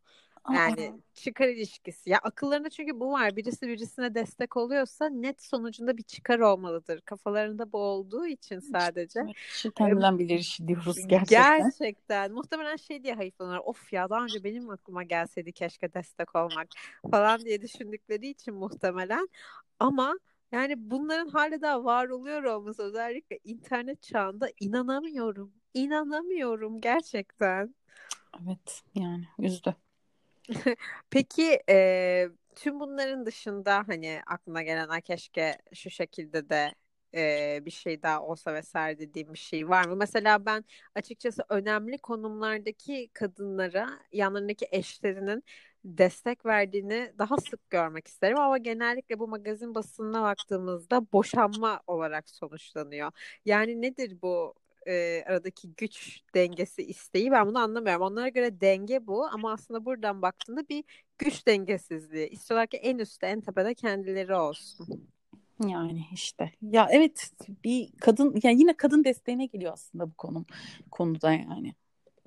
Yani 0.53 0.93
çıkar 1.13 1.47
ilişkisi. 1.47 2.09
Ya 2.09 2.17
akıllarında 2.23 2.69
çünkü 2.69 2.99
bu 2.99 3.11
var. 3.11 3.35
Birisi 3.35 3.67
birisine 3.67 4.15
destek 4.15 4.57
oluyorsa 4.57 5.09
net 5.09 5.43
sonucunda 5.43 5.97
bir 5.97 6.03
çıkar 6.03 6.39
olmalıdır. 6.39 7.01
Kafalarında 7.01 7.71
bu 7.71 7.77
olduğu 7.77 8.27
için 8.27 8.59
sadece. 8.59 9.19
İşte, 9.49 9.71
kendinden 9.71 10.19
bilir 10.19 10.39
işi 10.39 10.67
diyoruz 10.67 11.07
gerçekten. 11.07 11.37
Gerçekten. 11.37 12.31
Muhtemelen 12.31 12.75
şey 12.75 13.03
diye 13.03 13.13
hayıflanır. 13.13 13.57
Of 13.57 13.93
ya 13.93 14.09
daha 14.09 14.23
önce 14.23 14.43
benim 14.43 14.69
aklıma 14.69 15.03
gelseydi 15.03 15.51
keşke 15.53 15.93
destek 15.93 16.35
olmak 16.35 16.67
falan 17.11 17.45
diye 17.45 17.61
düşündükleri 17.61 18.27
için 18.27 18.53
muhtemelen. 18.53 19.29
Ama 19.79 20.19
yani 20.51 20.73
bunların 20.77 21.27
hala 21.27 21.61
daha 21.61 21.83
var 21.83 22.07
oluyor 22.09 22.43
olması 22.43 22.83
özellikle 22.83 23.39
internet 23.43 24.01
çağında 24.01 24.49
inanamıyorum. 24.59 25.53
İnanamıyorum 25.73 26.81
gerçekten. 26.81 27.75
Evet 28.43 28.83
yani 28.95 29.27
üzdü. 29.39 29.75
Peki 31.09 31.59
e, 31.69 32.29
tüm 32.55 32.79
bunların 32.79 33.25
dışında 33.25 33.83
hani 33.87 34.21
aklına 34.27 34.63
gelen 34.63 35.01
keşke 35.01 35.57
şu 35.73 35.89
şekilde 35.89 36.49
de 36.49 36.75
e, 37.15 37.65
bir 37.65 37.71
şey 37.71 38.03
daha 38.03 38.21
olsa 38.23 38.53
vesaire 38.53 38.99
dediğim 38.99 39.33
bir 39.33 39.37
şey 39.39 39.69
var 39.69 39.85
mı? 39.85 39.95
Mesela 39.95 40.45
ben 40.45 40.65
açıkçası 40.95 41.43
önemli 41.49 41.97
konumlardaki 41.97 43.09
kadınlara 43.13 43.89
yanlarındaki 44.11 44.67
eşlerinin 44.71 45.43
destek 45.85 46.45
verdiğini 46.45 47.13
daha 47.19 47.37
sık 47.37 47.69
görmek 47.69 48.07
isterim 48.07 48.39
ama 48.39 48.57
genellikle 48.57 49.19
bu 49.19 49.27
magazin 49.27 49.75
basınına 49.75 50.23
baktığımızda 50.23 51.11
boşanma 51.13 51.81
olarak 51.87 52.29
sonuçlanıyor. 52.29 53.11
Yani 53.45 53.81
nedir 53.81 54.21
bu 54.21 54.55
e, 54.87 55.23
aradaki 55.27 55.73
güç 55.77 56.21
dengesi 56.35 56.83
isteği 56.83 57.31
ben 57.31 57.47
bunu 57.47 57.59
anlamıyorum. 57.59 58.01
Onlara 58.01 58.29
göre 58.29 58.61
denge 58.61 59.07
bu 59.07 59.25
ama 59.25 59.51
aslında 59.51 59.85
buradan 59.85 60.21
baktığında 60.21 60.69
bir 60.69 60.83
güç 61.17 61.47
dengesizliği. 61.47 62.29
İstiyorlar 62.29 62.67
ki 62.67 62.77
en 62.77 62.97
üstte 62.97 63.27
en 63.27 63.41
tepede 63.41 63.73
kendileri 63.73 64.35
olsun. 64.35 65.07
Yani 65.67 66.05
işte 66.13 66.51
ya 66.61 66.87
evet 66.91 67.31
bir 67.63 67.89
kadın 68.01 68.39
yani 68.43 68.59
yine 68.59 68.77
kadın 68.77 69.03
desteğine 69.03 69.45
geliyor 69.45 69.73
aslında 69.73 70.09
bu 70.09 70.13
konu 70.13 70.45
konuda 70.91 71.31
yani. 71.31 71.75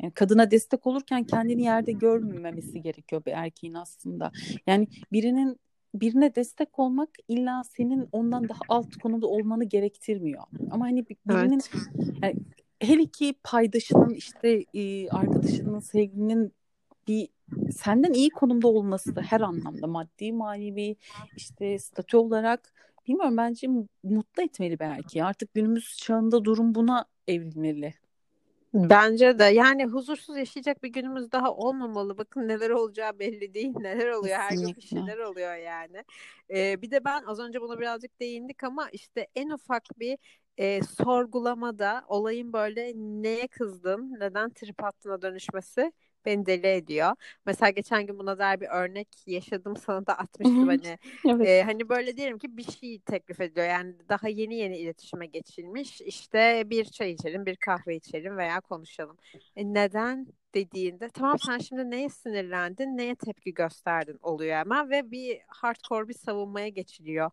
Yani 0.02 0.12
kadına 0.12 0.50
destek 0.50 0.86
olurken 0.86 1.24
kendini 1.24 1.62
yerde 1.62 1.92
görmemesi 1.92 2.82
gerekiyor 2.82 3.24
bir 3.26 3.32
erkeğin 3.32 3.74
aslında. 3.74 4.32
Yani 4.66 4.88
birinin 5.12 5.60
birine 5.94 6.34
destek 6.34 6.78
olmak 6.78 7.08
illa 7.28 7.64
senin 7.64 8.08
ondan 8.12 8.48
daha 8.48 8.60
alt 8.68 8.96
konuda 8.96 9.26
olmanı 9.26 9.64
gerektirmiyor. 9.64 10.42
Ama 10.70 10.84
hani 10.84 11.06
birinin 11.08 11.60
evet. 11.74 12.18
yani 12.22 12.34
her 12.80 12.98
iki 12.98 13.34
paydaşının 13.44 14.14
işte 14.14 14.64
e, 14.74 15.08
arkadaşının 15.08 15.80
sevgilinin 15.80 16.52
bir 17.08 17.28
senden 17.72 18.12
iyi 18.12 18.30
konumda 18.30 18.68
olması 18.68 19.16
da 19.16 19.22
her 19.22 19.40
anlamda 19.40 19.86
maddi 19.86 20.32
manevi 20.32 20.96
işte 21.36 21.78
statü 21.78 22.16
olarak 22.16 22.72
bilmiyorum 23.08 23.36
bence 23.36 23.68
mutlu 24.02 24.42
etmeli 24.42 24.76
erkeği. 24.80 25.24
Artık 25.24 25.54
günümüz 25.54 25.96
çağında 25.96 26.44
durum 26.44 26.74
buna 26.74 27.04
evrilmeli. 27.28 27.94
Bence 28.74 29.38
de 29.38 29.44
yani 29.44 29.86
huzursuz 29.86 30.36
yaşayacak 30.36 30.82
bir 30.82 30.88
günümüz 30.88 31.32
daha 31.32 31.54
olmamalı. 31.54 32.18
Bakın 32.18 32.48
neler 32.48 32.70
olacağı 32.70 33.18
belli 33.18 33.54
değil. 33.54 33.74
Neler 33.80 34.08
oluyor 34.08 34.36
her 34.36 34.54
gün 34.54 34.76
bir 34.76 34.82
şeyler 34.82 35.18
oluyor 35.18 35.54
yani. 35.56 36.04
Ee, 36.50 36.82
bir 36.82 36.90
de 36.90 37.04
ben 37.04 37.22
az 37.22 37.38
önce 37.40 37.60
buna 37.60 37.80
birazcık 37.80 38.20
değindik 38.20 38.64
ama 38.64 38.88
işte 38.92 39.26
en 39.36 39.50
ufak 39.50 39.84
bir 39.98 40.18
e, 40.58 40.82
sorgulamada 40.82 42.04
olayın 42.08 42.52
böyle 42.52 42.92
neye 42.96 43.48
kızdın, 43.48 44.16
neden 44.20 44.50
trip 44.50 44.84
attığına 44.84 45.22
dönüşmesi 45.22 45.92
beni 46.28 46.46
deli 46.46 46.66
ediyor. 46.66 47.16
Mesela 47.46 47.70
geçen 47.70 48.06
gün 48.06 48.18
buna 48.18 48.38
dair 48.38 48.60
bir 48.60 48.68
örnek 48.68 49.08
yaşadım 49.26 49.76
sana 49.76 50.06
da 50.06 50.18
atmıştım 50.18 50.68
hani. 50.68 50.98
evet. 51.26 51.48
e, 51.48 51.62
hani 51.62 51.88
böyle 51.88 52.16
diyelim 52.16 52.38
ki 52.38 52.56
bir 52.56 52.72
şey 52.72 52.98
teklif 52.98 53.40
ediyor. 53.40 53.66
Yani 53.66 53.94
daha 54.08 54.28
yeni 54.28 54.54
yeni 54.56 54.78
iletişime 54.78 55.26
geçilmiş. 55.26 56.00
İşte 56.00 56.62
bir 56.66 56.84
çay 56.84 57.10
içelim, 57.12 57.46
bir 57.46 57.56
kahve 57.56 57.96
içelim 57.96 58.36
veya 58.36 58.60
konuşalım. 58.60 59.16
E, 59.56 59.74
neden 59.74 60.26
dediğinde 60.54 61.08
tamam 61.08 61.38
sen 61.38 61.58
şimdi 61.58 61.90
neye 61.90 62.08
sinirlendin, 62.08 62.96
neye 62.96 63.14
tepki 63.14 63.54
gösterdin 63.54 64.18
oluyor 64.22 64.56
hemen 64.56 64.90
ve 64.90 65.10
bir 65.10 65.40
hardcore 65.48 66.08
bir 66.08 66.14
savunmaya 66.14 66.68
geçiliyor. 66.68 67.30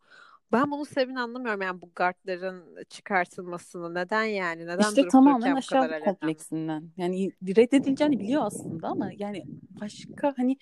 Ben 0.51 0.71
bunu 0.71 0.85
sebebini 0.85 1.19
anlamıyorum 1.19 1.61
yani 1.61 1.81
bu 1.81 1.89
gardların 1.95 2.83
çıkartılmasını. 2.89 3.93
Neden 3.93 4.23
yani? 4.23 4.65
Neden 4.65 4.79
işte 4.79 5.07
tamamen 5.07 5.55
aşağı 5.55 5.99
kompleksinden. 5.99 6.83
Yani 6.97 7.31
reddedileceğini 7.57 8.19
biliyor 8.19 8.45
aslında 8.45 8.87
ama 8.87 9.09
yani 9.17 9.43
başka 9.81 10.33
hani 10.37 10.57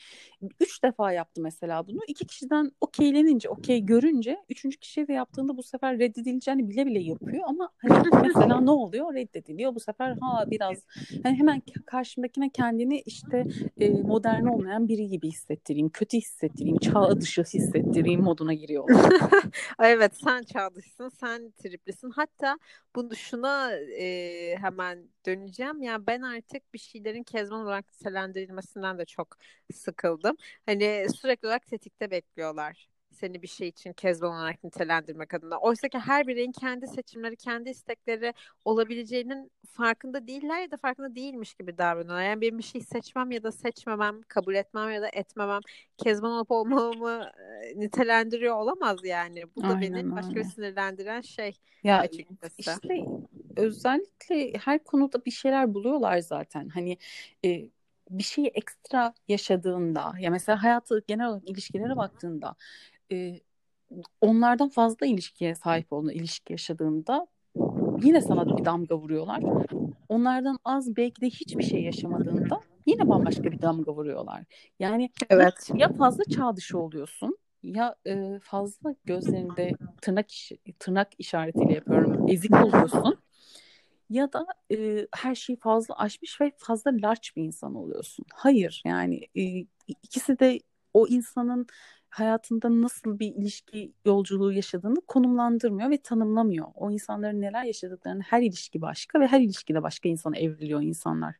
üç 0.60 0.84
defa 0.84 1.12
yaptı 1.12 1.42
mesela 1.42 1.88
bunu. 1.88 2.00
İki 2.08 2.28
kişiden 2.28 2.72
okeylenince, 2.82 3.50
okey 3.50 3.82
görünce 3.86 4.38
üçüncü 4.50 4.78
kişiye 4.78 5.08
de 5.08 5.14
yaptığında 5.14 5.58
bu 5.58 5.64
sefer 5.64 6.00
reddedileceğini 6.00 6.70
bile 6.70 6.86
bile 6.86 7.00
yapıyor 7.00 7.44
ama 7.48 7.70
hani 7.78 7.94
mesela 8.28 8.62
ne 8.62 8.72
oluyor? 8.72 9.14
Reddediliyor. 9.14 9.76
Bu 9.76 9.80
sefer 9.80 10.18
ha 10.22 10.46
biraz 10.52 10.78
hani 11.24 11.40
hemen 11.40 11.62
karşımdakine 11.86 12.50
kendini 12.50 13.00
işte 13.00 13.46
e, 13.80 13.90
modern 13.90 14.46
olmayan 14.46 14.88
biri 14.88 15.08
gibi 15.08 15.28
hissettireyim, 15.28 15.90
kötü 15.90 16.18
hissettireyim, 16.18 16.78
çağ 16.78 17.22
dışı 17.22 17.44
hissettireyim 17.44 18.22
moduna 18.22 18.54
giriyorlar. 18.54 19.10
Evet 19.84 20.14
sen 20.24 20.42
çağdışsın, 20.44 21.10
sen 21.10 21.52
triplisin. 21.52 22.10
Hatta 22.10 22.60
bunu 22.96 23.16
şuna 23.16 23.74
e, 23.76 24.58
hemen 24.62 25.10
döneceğim. 25.26 25.82
Yani 25.82 26.08
ben 26.08 26.22
artık 26.22 26.74
bir 26.74 26.80
şeylerin 26.80 27.24
kezban 27.24 27.60
olarak 27.62 27.86
nitelendirilmesinden 27.94 28.98
de 28.98 29.06
çok 29.06 29.38
sıkıldım. 29.74 30.38
Hani 30.66 31.08
sürekli 31.22 31.46
olarak 31.48 31.68
tetikte 31.68 32.12
bekliyorlar 32.12 32.88
seni 33.14 33.42
bir 33.42 33.48
şey 33.48 33.68
için 33.68 33.94
kezban 33.94 34.32
olarak 34.36 34.64
nitelendirmek 34.64 35.34
adına. 35.34 35.58
Oysa 35.60 35.88
ki 35.88 36.00
her 36.00 36.28
bireyin 36.28 36.52
kendi 36.52 36.88
seçimleri, 36.88 37.36
kendi 37.36 37.70
istekleri 37.70 38.34
olabileceğinin 38.66 39.52
farkında 39.72 40.28
değiller 40.28 40.62
ya 40.62 40.72
da 40.72 40.78
farkında 40.78 41.16
değilmiş 41.16 41.54
gibi 41.54 41.78
davranıyorlar. 41.78 42.24
Yani 42.24 42.42
benim 42.42 42.58
bir 42.58 42.64
şey 42.64 42.82
seçmem 42.82 43.32
ya 43.32 43.44
da 43.44 43.52
seçmemem, 43.52 44.22
kabul 44.28 44.56
etmem 44.56 44.92
ya 44.92 45.02
da 45.02 45.10
etmemem 45.14 45.62
kezban 45.98 46.32
olup 46.32 46.52
olmamamı 46.52 47.32
e, 47.64 47.80
nitelendiriyor 47.80 48.56
olamaz 48.56 48.98
yani. 49.04 49.44
Bu 49.56 49.64
da 49.64 49.68
Aynen 49.68 49.82
beni 49.82 50.16
başka 50.16 50.36
bir 50.36 50.44
sinirlendiren 50.44 51.22
şey 51.22 51.58
ya, 51.84 52.00
açıkçası. 52.00 52.56
İşte 52.58 53.06
özellikle 53.58 54.54
her 54.58 54.84
konuda 54.84 55.26
bir 55.26 55.32
şeyler 55.32 55.74
buluyorlar 55.74 56.20
zaten. 56.20 56.70
Hani 56.70 56.98
e, 57.46 57.70
bir 58.10 58.24
şeyi 58.24 58.48
ekstra 58.48 59.14
yaşadığında 59.28 60.14
ya 60.20 60.32
mesela 60.32 60.64
hayatı 60.64 61.04
genel 61.08 61.28
olarak 61.28 61.50
ilişkilere 61.50 61.98
baktığında 61.98 62.56
e, 63.14 63.40
onlardan 64.22 64.70
fazla 64.70 65.06
ilişkiye 65.06 65.56
sahip 65.56 65.94
olduğunda, 65.94 66.14
ilişki 66.14 66.54
yaşadığında 66.54 67.28
yine 68.04 68.22
sana 68.22 68.58
bir 68.58 68.66
damga 68.66 68.98
vuruyorlar. 68.98 69.44
Onlardan 70.10 70.60
az 70.66 70.96
belki 70.96 71.22
de 71.22 71.26
hiçbir 71.26 71.64
şey 71.64 71.84
yaşamadığında 71.84 72.60
yine 72.86 73.10
bambaşka 73.10 73.44
bir 73.44 73.62
damga 73.62 73.94
vuruyorlar. 73.94 74.44
Yani 74.80 75.10
evet. 75.30 75.72
ya, 75.74 75.94
fazla 75.94 76.24
çağ 76.24 76.56
dışı 76.56 76.80
oluyorsun 76.80 77.38
ya 77.64 77.96
e, 78.08 78.40
fazla 78.44 78.96
gözlerinde 79.06 79.72
tırnak 80.02 80.32
iş, 80.32 80.52
tırnak 80.80 81.10
işaretiyle 81.18 81.74
yapıyorum 81.74 82.30
ezik 82.30 82.52
oluyorsun 82.52 83.18
ya 84.10 84.34
da 84.34 84.46
e, 84.72 85.08
her 85.16 85.36
şeyi 85.36 85.60
fazla 85.60 85.96
aşmış 85.98 86.42
ve 86.42 86.52
fazla 86.58 86.92
large 86.92 87.28
bir 87.36 87.44
insan 87.44 87.76
oluyorsun. 87.76 88.26
Hayır 88.34 88.82
yani 88.86 89.28
e, 89.36 89.66
ikisi 89.88 90.40
de 90.40 90.60
o 90.94 91.08
insanın 91.08 91.68
hayatında 92.14 92.82
nasıl 92.82 93.20
bir 93.20 93.36
ilişki 93.36 93.92
yolculuğu 94.06 94.52
yaşadığını 94.52 95.02
konumlandırmıyor 95.02 95.90
ve 95.90 95.98
tanımlamıyor. 95.98 96.68
O 96.76 96.92
insanların 96.92 97.42
neler 97.42 97.64
yaşadıklarını 97.64 98.22
her 98.22 98.42
ilişki 98.42 98.82
başka 98.82 99.20
ve 99.20 99.28
her 99.28 99.42
ilişkide 99.42 99.84
başka 99.84 100.10
insana 100.10 100.38
evriliyor 100.38 100.82
insanlar. 100.82 101.36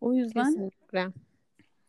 O 0.00 0.14
yüzden 0.14 0.44
Kesinlikle. 0.44 1.08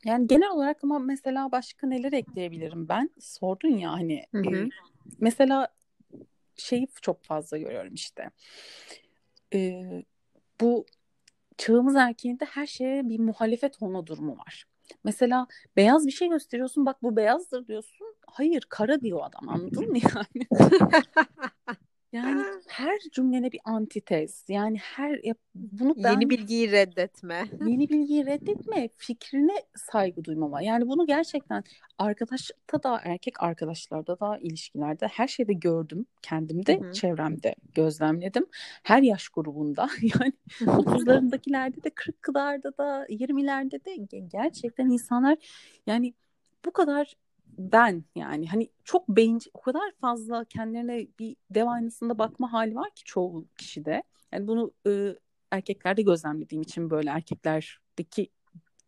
yani 0.06 0.28
genel 0.28 0.50
olarak 0.50 0.84
ama 0.84 1.00
mesela 1.00 1.52
başka 1.52 1.88
neler 1.88 2.14
ekleyebilirim 2.14 2.90
ben? 2.90 3.10
Sordun 3.20 3.78
ya 3.78 3.92
hani 3.92 4.26
hı 4.32 4.38
hı. 4.38 4.56
E, 4.56 4.70
mesela 5.20 5.68
şeyi 6.56 6.88
çok 7.02 7.24
fazla 7.24 7.58
görüyorum 7.58 7.94
işte. 7.94 8.30
E, 9.54 9.84
bu 10.62 10.86
çağımız 11.58 11.96
erkeğinde 11.96 12.46
her 12.46 12.68
şeye 12.68 13.10
bir 13.10 13.20
muhalefet 13.20 13.82
olma 13.82 14.08
durumu 14.08 14.38
var. 14.38 14.66
Mesela 15.04 15.48
beyaz 15.76 16.08
bir 16.08 16.12
şey 16.12 16.30
gösteriyorsun 16.30 16.86
bak 16.86 17.04
bu 17.04 17.16
beyazdır 17.16 17.68
diyorsun. 17.68 18.08
Hayır 18.28 18.66
kara 18.70 19.02
diyor 19.02 19.20
adam 19.24 19.50
anladın 19.50 19.90
mı 19.90 19.98
yani? 19.98 20.48
Yani 22.14 22.44
her 22.68 23.00
cümlene 23.12 23.52
bir 23.52 23.60
antitez. 23.66 24.46
Yani 24.48 24.78
her 24.78 25.22
bunu 25.56 25.96
ben 25.98 26.12
yeni 26.12 26.30
bilgiyi 26.30 26.72
reddetme. 26.72 27.46
yeni 27.68 27.90
bilgiyi 27.90 28.26
reddetme, 28.26 28.90
fikrine 28.98 29.54
saygı 29.76 30.24
duymama. 30.24 30.62
Yani 30.62 30.88
bunu 30.88 31.06
gerçekten 31.06 31.64
arkadaşta 31.98 32.84
da 32.84 33.02
erkek 33.04 33.44
arkadaşlarda 33.44 34.20
da 34.20 34.38
ilişkilerde 34.38 35.08
her 35.08 35.28
şeyde 35.28 35.54
gördüm. 35.54 36.06
Kendimde, 36.22 36.80
Hı-hı. 36.80 36.92
çevremde 36.92 37.56
gözlemledim. 37.76 38.46
Her 38.84 39.02
yaş 39.02 39.30
grubunda 39.30 39.90
yani 40.02 40.34
30'larındakilerde 40.60 41.84
de 41.84 41.90
40'larda 41.90 42.78
da 42.78 43.06
20'lerde 43.06 43.86
de 43.86 44.18
gerçekten 44.28 44.90
insanlar 44.90 45.38
yani 45.88 46.14
bu 46.66 46.72
kadar 46.72 47.16
ben 47.58 48.04
yani 48.16 48.48
hani 48.48 48.70
çok 48.84 49.10
bencil 49.10 49.52
o 49.54 49.62
kadar 49.62 49.92
fazla 50.02 50.46
kendilerine 50.46 51.08
bir 51.20 51.36
dev 51.50 51.68
aynasında 51.68 52.18
bakma 52.18 52.54
hali 52.54 52.76
var 52.76 52.90
ki 52.96 53.04
çoğu 53.04 53.46
kişide. 53.58 54.04
Yani 54.32 54.48
bunu 54.48 54.72
e, 54.88 55.16
erkeklerde 55.52 56.02
gözlemlediğim 56.02 56.62
için 56.62 56.90
böyle 56.90 57.10
erkeklerdeki 57.10 58.30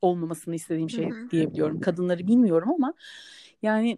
olmamasını 0.01 0.55
istediğim 0.55 0.89
şey 0.89 1.09
diyebiliyorum. 1.31 1.81
Kadınları 1.81 2.27
bilmiyorum 2.27 2.71
ama 2.71 2.93
yani 3.61 3.97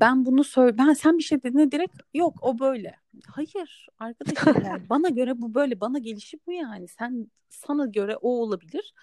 ben 0.00 0.24
bunu 0.24 0.44
söyle 0.44 0.78
ben 0.78 0.92
sen 0.92 1.18
bir 1.18 1.22
şey 1.22 1.42
dediğinde 1.42 1.72
direkt 1.72 1.96
yok 2.14 2.38
o 2.42 2.58
böyle. 2.58 2.96
Hayır 3.26 3.88
arkadaşlar 3.98 4.62
yani 4.64 4.82
bana 4.90 5.08
göre 5.08 5.40
bu 5.40 5.54
böyle 5.54 5.80
bana 5.80 5.98
gelişi 5.98 6.38
bu 6.46 6.52
yani. 6.52 6.88
Sen 6.88 7.30
sana 7.48 7.86
göre 7.86 8.16
o 8.16 8.28
olabilir. 8.28 8.94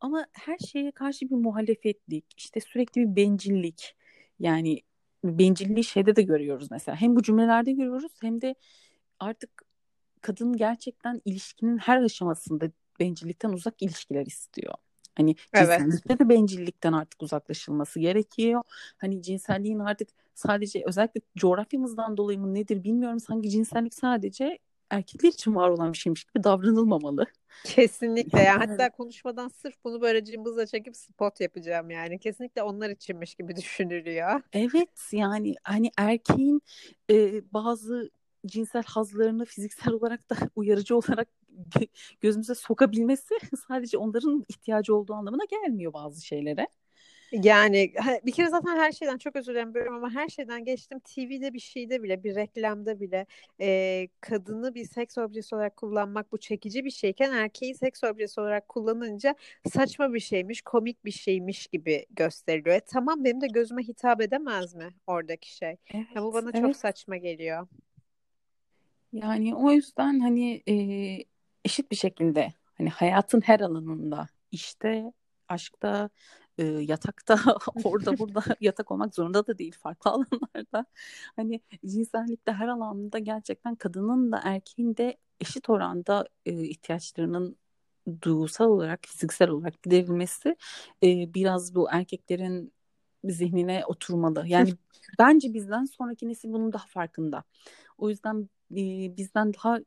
Ama 0.00 0.26
her 0.32 0.58
şeye 0.58 0.90
karşı 0.90 1.30
bir 1.30 1.34
muhalefetlik, 1.34 2.24
işte 2.36 2.60
sürekli 2.60 3.00
bir 3.00 3.16
bencillik, 3.16 3.96
yani 4.38 4.80
bencilliği 5.24 5.84
şeyde 5.84 6.16
de 6.16 6.22
görüyoruz 6.22 6.70
mesela. 6.70 7.00
Hem 7.00 7.16
bu 7.16 7.22
cümlelerde 7.22 7.72
görüyoruz 7.72 8.12
hem 8.20 8.40
de 8.40 8.54
artık 9.20 9.50
kadın 10.20 10.56
gerçekten 10.56 11.22
ilişkinin 11.24 11.78
her 11.78 12.02
aşamasında 12.02 12.70
bencillikten 13.00 13.50
uzak 13.50 13.82
ilişkiler 13.82 14.26
istiyor. 14.26 14.74
Hani 15.14 15.36
cinsellikte 15.36 16.02
evet. 16.08 16.20
de 16.20 16.28
bencillikten 16.28 16.92
artık 16.92 17.22
uzaklaşılması 17.22 18.00
gerekiyor. 18.00 18.62
Hani 18.98 19.22
cinselliğin 19.22 19.78
artık 19.78 20.08
sadece 20.34 20.82
özellikle 20.86 21.20
coğrafyamızdan 21.36 22.16
dolayı 22.16 22.38
mı 22.38 22.54
nedir 22.54 22.84
bilmiyorum. 22.84 23.20
Sanki 23.20 23.50
cinsellik 23.50 23.94
sadece 23.94 24.58
erkekler 24.90 25.28
için 25.28 25.54
var 25.54 25.68
olan 25.68 25.92
bir 25.92 25.98
şeymiş 25.98 26.24
gibi 26.24 26.44
davranılmamalı. 26.44 27.26
Kesinlikle. 27.64 28.42
Yani 28.42 28.58
hatta 28.66 28.90
konuşmadan 28.90 29.48
sırf 29.48 29.74
bunu 29.84 30.00
böyle 30.00 30.24
cımbızla 30.24 30.66
çekip 30.66 30.96
spot 30.96 31.40
yapacağım 31.40 31.90
yani. 31.90 32.18
Kesinlikle 32.18 32.62
onlar 32.62 32.90
içinmiş 32.90 33.34
gibi 33.34 33.56
düşünülüyor. 33.56 34.40
Evet 34.52 35.08
yani 35.12 35.54
hani 35.64 35.90
erkeğin 35.98 36.62
e, 37.10 37.42
bazı 37.52 38.10
cinsel 38.46 38.82
hazlarını 38.82 39.44
fiziksel 39.44 39.92
olarak 39.92 40.30
da 40.30 40.34
uyarıcı 40.56 40.96
olarak 40.96 41.28
gözümüze 42.20 42.54
sokabilmesi 42.54 43.34
sadece 43.68 43.98
onların 43.98 44.44
ihtiyacı 44.48 44.96
olduğu 44.96 45.14
anlamına 45.14 45.44
gelmiyor 45.44 45.92
bazı 45.92 46.26
şeylere. 46.26 46.68
Yani 47.32 47.92
bir 48.26 48.32
kere 48.32 48.48
zaten 48.48 48.76
her 48.76 48.92
şeyden 48.92 49.18
çok 49.18 49.36
özür 49.36 49.54
dilerim 49.54 49.94
ama 49.94 50.10
her 50.10 50.28
şeyden 50.28 50.64
geçtim. 50.64 50.98
TV'de 50.98 51.52
bir 51.52 51.58
şeyde 51.58 52.02
bile 52.02 52.24
bir 52.24 52.34
reklamda 52.34 53.00
bile 53.00 53.26
e, 53.60 54.08
kadını 54.20 54.74
bir 54.74 54.84
seks 54.84 55.18
objesi 55.18 55.54
olarak 55.54 55.76
kullanmak 55.76 56.32
bu 56.32 56.38
çekici 56.38 56.84
bir 56.84 56.90
şeyken 56.90 57.32
erkeği 57.32 57.74
seks 57.74 58.04
objesi 58.04 58.40
olarak 58.40 58.68
kullanınca 58.68 59.34
saçma 59.72 60.14
bir 60.14 60.20
şeymiş, 60.20 60.62
komik 60.62 61.04
bir 61.04 61.10
şeymiş 61.10 61.66
gibi 61.66 62.06
gösteriliyor. 62.10 62.76
E, 62.76 62.80
tamam 62.80 63.24
benim 63.24 63.40
de 63.40 63.46
gözüme 63.46 63.82
hitap 63.82 64.20
edemez 64.20 64.74
mi 64.74 64.88
oradaki 65.06 65.56
şey? 65.56 65.76
Evet, 65.94 66.06
ya 66.14 66.22
bu 66.22 66.32
bana 66.34 66.50
evet. 66.54 66.62
çok 66.62 66.76
saçma 66.76 67.16
geliyor. 67.16 67.66
Yani 69.12 69.54
o 69.54 69.70
yüzden 69.70 70.20
hani 70.20 70.62
e, 70.68 70.74
eşit 71.64 71.90
bir 71.90 71.96
şekilde 71.96 72.52
hani 72.74 72.88
hayatın 72.88 73.40
her 73.40 73.60
alanında 73.60 74.28
işte 74.50 75.12
aşkta 75.48 76.10
e, 76.58 76.64
yatakta 76.64 77.38
orada 77.84 78.18
burada 78.18 78.42
yatak 78.60 78.90
olmak 78.90 79.14
zorunda 79.14 79.46
da 79.46 79.58
değil 79.58 79.76
farklı 79.80 80.10
alanlarda. 80.10 80.86
Hani 81.36 81.60
cinsellikte 81.86 82.52
her 82.52 82.68
alanda 82.68 83.18
gerçekten 83.18 83.74
kadının 83.74 84.32
da 84.32 84.40
erkeğin 84.44 84.96
de 84.96 85.16
eşit 85.40 85.70
oranda 85.70 86.28
e, 86.46 86.52
ihtiyaçlarının 86.52 87.56
duygusal 88.22 88.66
olarak, 88.66 89.00
fiziksel 89.06 89.50
olarak 89.50 89.82
giderilmesi 89.82 90.56
e, 91.02 91.34
biraz 91.34 91.74
bu 91.74 91.88
erkeklerin 91.90 92.72
zihnine 93.24 93.84
oturmalı. 93.86 94.44
Yani 94.46 94.74
bence 95.18 95.54
bizden 95.54 95.84
sonraki 95.84 96.28
nesil 96.28 96.52
bunun 96.52 96.72
daha 96.72 96.86
farkında. 96.86 97.44
O 97.98 98.08
yüzden 98.08 98.48
e, 98.70 99.16
bizden 99.16 99.54
daha 99.54 99.78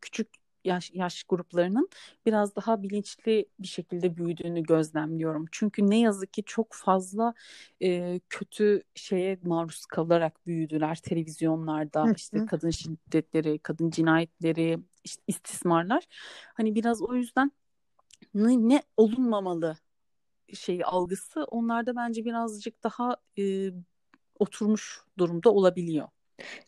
küçük 0.00 0.41
yaş, 0.64 0.90
yaş 0.94 1.24
gruplarının 1.24 1.88
biraz 2.26 2.56
daha 2.56 2.82
bilinçli 2.82 3.46
bir 3.58 3.66
şekilde 3.66 4.16
büyüdüğünü 4.16 4.62
gözlemliyorum. 4.62 5.44
Çünkü 5.52 5.90
ne 5.90 6.00
yazık 6.00 6.32
ki 6.32 6.42
çok 6.46 6.72
fazla 6.72 7.34
e, 7.82 8.20
kötü 8.28 8.82
şeye 8.94 9.38
maruz 9.42 9.86
kalarak 9.86 10.46
büyüdüler 10.46 10.96
televizyonlarda 10.96 12.04
Hı-hı. 12.04 12.14
işte 12.16 12.46
kadın 12.46 12.70
şiddetleri, 12.70 13.58
kadın 13.58 13.90
cinayetleri, 13.90 14.78
işte 15.04 15.22
istismarlar. 15.26 16.04
Hani 16.54 16.74
biraz 16.74 17.02
o 17.02 17.14
yüzden 17.14 17.52
ne, 18.34 18.68
ne 18.68 18.82
olunmamalı 18.96 19.76
şey 20.54 20.80
algısı 20.84 21.44
onlarda 21.44 21.96
bence 21.96 22.24
birazcık 22.24 22.82
daha 22.82 23.16
e, 23.38 23.70
oturmuş 24.38 25.00
durumda 25.18 25.50
olabiliyor. 25.50 26.08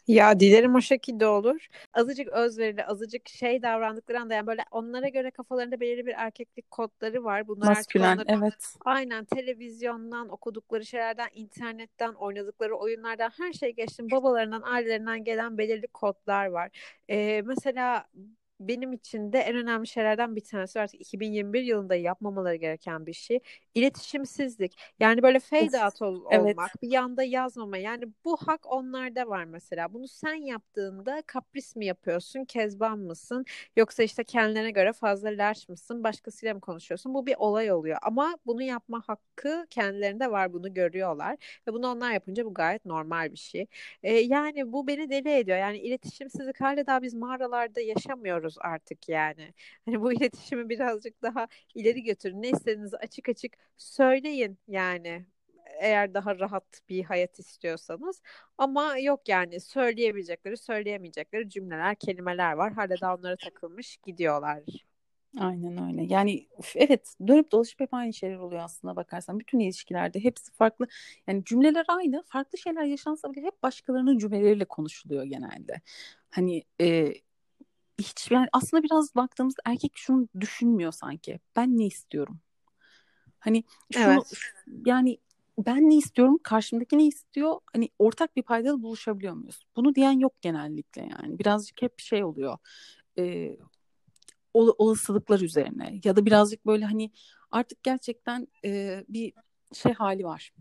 Ya 0.06 0.40
dilerim 0.40 0.74
o 0.74 0.80
şekilde 0.80 1.26
olur. 1.26 1.66
Azıcık 1.92 2.28
özverili, 2.28 2.84
azıcık 2.84 3.28
şey 3.28 3.62
davrandıkları 3.62 4.20
anda 4.20 4.34
yani 4.34 4.46
böyle 4.46 4.64
onlara 4.70 5.08
göre 5.08 5.30
kafalarında 5.30 5.80
belirli 5.80 6.06
bir 6.06 6.14
erkeklik 6.16 6.70
kodları 6.70 7.24
var. 7.24 7.48
Bunlar 7.48 7.66
Maskülen, 7.66 8.18
artık 8.18 8.30
evet. 8.30 8.74
Aynen 8.84 9.24
televizyondan, 9.24 10.28
okudukları 10.28 10.86
şeylerden, 10.86 11.28
internetten, 11.34 12.12
oynadıkları 12.12 12.76
oyunlardan 12.76 13.30
her 13.38 13.52
şey 13.52 13.74
geçtim. 13.74 14.10
Babalarından, 14.10 14.62
ailelerinden 14.62 15.24
gelen 15.24 15.58
belirli 15.58 15.86
kodlar 15.86 16.46
var. 16.46 16.70
Ee, 17.10 17.42
mesela 17.44 18.06
benim 18.60 18.92
için 18.92 19.32
de 19.32 19.38
en 19.38 19.56
önemli 19.56 19.86
şeylerden 19.86 20.36
bir 20.36 20.40
tanesi 20.44 20.80
artık 20.80 21.00
2021 21.00 21.62
yılında 21.62 21.94
yapmamaları 21.94 22.56
gereken 22.56 23.06
bir 23.06 23.12
şey. 23.12 23.40
İletişimsizlik. 23.74 24.78
Yani 25.00 25.22
böyle 25.22 25.40
fade 25.40 25.84
out 25.84 26.02
ol- 26.02 26.24
evet. 26.30 26.56
olmak, 26.56 26.82
bir 26.82 26.90
yanda 26.90 27.22
yazmama. 27.22 27.76
Yani 27.76 28.04
bu 28.24 28.36
hak 28.36 28.72
onlarda 28.72 29.28
var 29.28 29.44
mesela. 29.44 29.92
Bunu 29.92 30.08
sen 30.08 30.34
yaptığında 30.34 31.22
kapris 31.26 31.76
mi 31.76 31.86
yapıyorsun, 31.86 32.44
kezban 32.44 32.98
mısın? 32.98 33.44
Yoksa 33.76 34.02
işte 34.02 34.24
kendilerine 34.24 34.70
göre 34.70 34.92
fazla 34.92 35.28
lerş 35.28 35.68
mısın? 35.68 36.04
Başkasıyla 36.04 36.54
mı 36.54 36.60
konuşuyorsun? 36.60 37.14
Bu 37.14 37.26
bir 37.26 37.34
olay 37.38 37.72
oluyor. 37.72 37.98
Ama 38.02 38.38
bunu 38.46 38.62
yapma 38.62 39.02
hakkı 39.06 39.66
kendilerinde 39.70 40.30
var. 40.30 40.52
Bunu 40.52 40.74
görüyorlar. 40.74 41.36
Ve 41.68 41.72
bunu 41.72 41.88
onlar 41.88 42.12
yapınca 42.12 42.44
bu 42.46 42.54
gayet 42.54 42.84
normal 42.84 43.32
bir 43.32 43.36
şey. 43.38 43.66
Ee, 44.02 44.12
yani 44.14 44.72
bu 44.72 44.86
beni 44.86 45.10
deli 45.10 45.28
ediyor. 45.30 45.58
Yani 45.58 45.78
iletişimsizlik 45.78 46.60
hala 46.60 46.86
daha 46.86 47.02
biz 47.02 47.14
mağaralarda 47.14 47.80
yaşamıyoruz 47.80 48.43
konuşuyoruz 48.44 48.56
artık 48.60 49.08
yani. 49.08 49.54
Hani 49.84 50.00
bu 50.00 50.12
iletişimi 50.12 50.68
birazcık 50.68 51.22
daha 51.22 51.48
ileri 51.74 52.02
götürün. 52.02 52.42
Ne 52.42 52.50
istediğinizi 52.50 52.96
açık 52.96 53.28
açık 53.28 53.52
söyleyin 53.76 54.58
yani 54.68 55.26
eğer 55.80 56.14
daha 56.14 56.38
rahat 56.38 56.80
bir 56.88 57.04
hayat 57.04 57.38
istiyorsanız. 57.38 58.22
Ama 58.58 58.98
yok 58.98 59.28
yani 59.28 59.60
söyleyebilecekleri, 59.60 60.56
söyleyemeyecekleri 60.56 61.48
cümleler, 61.50 61.94
kelimeler 61.94 62.52
var. 62.52 62.72
Hala 62.72 63.00
da 63.00 63.14
onlara 63.14 63.36
takılmış 63.36 63.96
gidiyorlar. 63.96 64.62
Aynen 65.40 65.88
öyle. 65.88 66.04
Yani 66.04 66.48
evet 66.74 67.14
dönüp 67.26 67.52
dolaşıp 67.52 67.80
hep 67.80 67.94
aynı 67.94 68.12
şeyler 68.12 68.36
oluyor 68.36 68.62
aslında 68.62 68.96
bakarsan. 68.96 69.40
Bütün 69.40 69.58
ilişkilerde 69.58 70.24
hepsi 70.24 70.52
farklı. 70.52 70.86
Yani 71.26 71.44
cümleler 71.44 71.84
aynı. 71.88 72.22
Farklı 72.26 72.58
şeyler 72.58 72.84
yaşansa 72.84 73.32
bile 73.32 73.42
hep 73.46 73.62
başkalarının 73.62 74.18
cümleleriyle 74.18 74.64
konuşuluyor 74.64 75.24
genelde. 75.24 75.80
Hani 76.30 76.62
e, 76.80 77.14
hiç 77.98 78.30
yani 78.30 78.46
aslında 78.52 78.82
biraz 78.82 79.14
baktığımızda 79.14 79.62
erkek 79.64 79.92
şunu 79.94 80.28
düşünmüyor 80.40 80.92
sanki. 80.92 81.40
Ben 81.56 81.78
ne 81.78 81.86
istiyorum? 81.86 82.40
Hani 83.38 83.64
şunu 83.92 84.04
evet. 84.04 84.32
yani 84.86 85.18
ben 85.58 85.90
ne 85.90 85.96
istiyorum? 85.96 86.38
Karşımdaki 86.42 86.98
ne 86.98 87.06
istiyor? 87.06 87.60
Hani 87.72 87.88
ortak 87.98 88.36
bir 88.36 88.42
paydada 88.42 88.82
buluşabiliyor 88.82 89.34
muyuz? 89.34 89.66
Bunu 89.76 89.94
diyen 89.94 90.18
yok 90.18 90.32
genellikle 90.40 91.02
yani. 91.02 91.38
Birazcık 91.38 91.82
hep 91.82 92.00
şey 92.00 92.24
oluyor. 92.24 92.58
E, 93.18 93.56
olasılıklar 94.54 95.40
üzerine 95.40 96.00
ya 96.04 96.16
da 96.16 96.26
birazcık 96.26 96.66
böyle 96.66 96.84
hani 96.84 97.10
artık 97.50 97.82
gerçekten 97.82 98.48
e, 98.64 99.04
bir 99.08 99.32
şey 99.72 99.92
hali 99.92 100.24
var. 100.24 100.52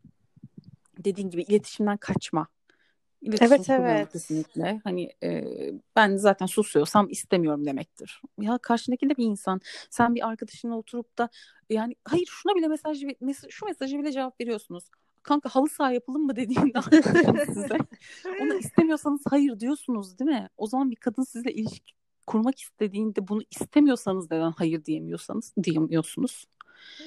Dediğin 0.97 1.29
gibi 1.29 1.41
iletişimden 1.41 1.97
kaçma 1.97 2.47
İletişim 3.23 3.53
evet 3.53 3.69
evet. 3.69 4.12
Kesinlikle. 4.12 4.81
Hani 4.83 5.12
e, 5.23 5.43
ben 5.95 6.15
zaten 6.15 6.45
susuyorsam 6.45 7.09
istemiyorum 7.09 7.65
demektir. 7.65 8.21
Ya 8.41 8.57
karşındaki 8.57 9.09
de 9.09 9.17
bir 9.17 9.25
insan. 9.25 9.62
Sen 9.89 10.15
bir 10.15 10.27
arkadaşınla 10.27 10.75
oturup 10.75 11.17
da 11.17 11.29
yani 11.69 11.95
hayır 12.05 12.25
şuna 12.25 12.55
bile 12.55 12.67
mesaj, 12.67 13.03
mes 13.21 13.43
şu 13.49 13.65
mesajı 13.65 13.99
bile 13.99 14.12
cevap 14.12 14.41
veriyorsunuz. 14.41 14.83
kanka 15.23 15.49
halı 15.49 15.69
saha 15.69 15.91
yapalım 15.91 16.21
mı 16.25 16.36
dediğinde 16.36 16.81
size 17.45 17.77
onu 18.41 18.53
istemiyorsanız 18.53 19.21
hayır 19.29 19.59
diyorsunuz 19.59 20.19
değil 20.19 20.31
mi? 20.31 20.49
O 20.57 20.67
zaman 20.67 20.91
bir 20.91 20.95
kadın 20.95 21.23
sizle 21.23 21.53
ilişki 21.53 21.93
kurmak 22.27 22.59
istediğinde 22.59 23.27
bunu 23.27 23.41
istemiyorsanız 23.51 24.31
neden 24.31 24.51
hayır 24.51 24.86
diyemiyorsanız 24.86 25.53
diyemiyorsunuz. 25.63 26.45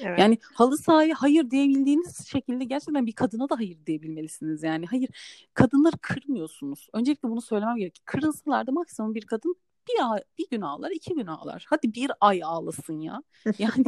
Evet. 0.02 0.18
Yani 0.18 0.38
halı 0.54 0.78
sahaya 0.78 1.14
hayır 1.18 1.50
diyebildiğiniz 1.50 2.28
şekilde 2.28 2.64
gerçekten 2.64 3.06
bir 3.06 3.12
kadına 3.12 3.48
da 3.48 3.58
hayır 3.58 3.78
diyebilmelisiniz. 3.86 4.62
Yani 4.62 4.86
hayır 4.86 5.08
kadınları 5.54 5.96
kırmıyorsunuz. 5.98 6.88
Öncelikle 6.92 7.28
bunu 7.28 7.40
söylemem 7.40 7.76
gerekiyor. 7.76 8.04
Kırılsalar 8.04 8.66
da 8.66 8.72
maksimum 8.72 9.14
bir 9.14 9.26
kadın 9.26 9.56
bir, 9.88 10.22
bir 10.38 10.50
gün 10.50 10.60
ağlar, 10.60 10.90
iki 10.90 11.14
gün 11.14 11.26
ağlar. 11.26 11.66
Hadi 11.68 11.94
bir 11.94 12.10
ay 12.20 12.42
ağlasın 12.44 13.00
ya. 13.00 13.22
Yani 13.58 13.84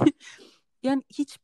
yani 0.83 1.03
hiç 1.09 1.39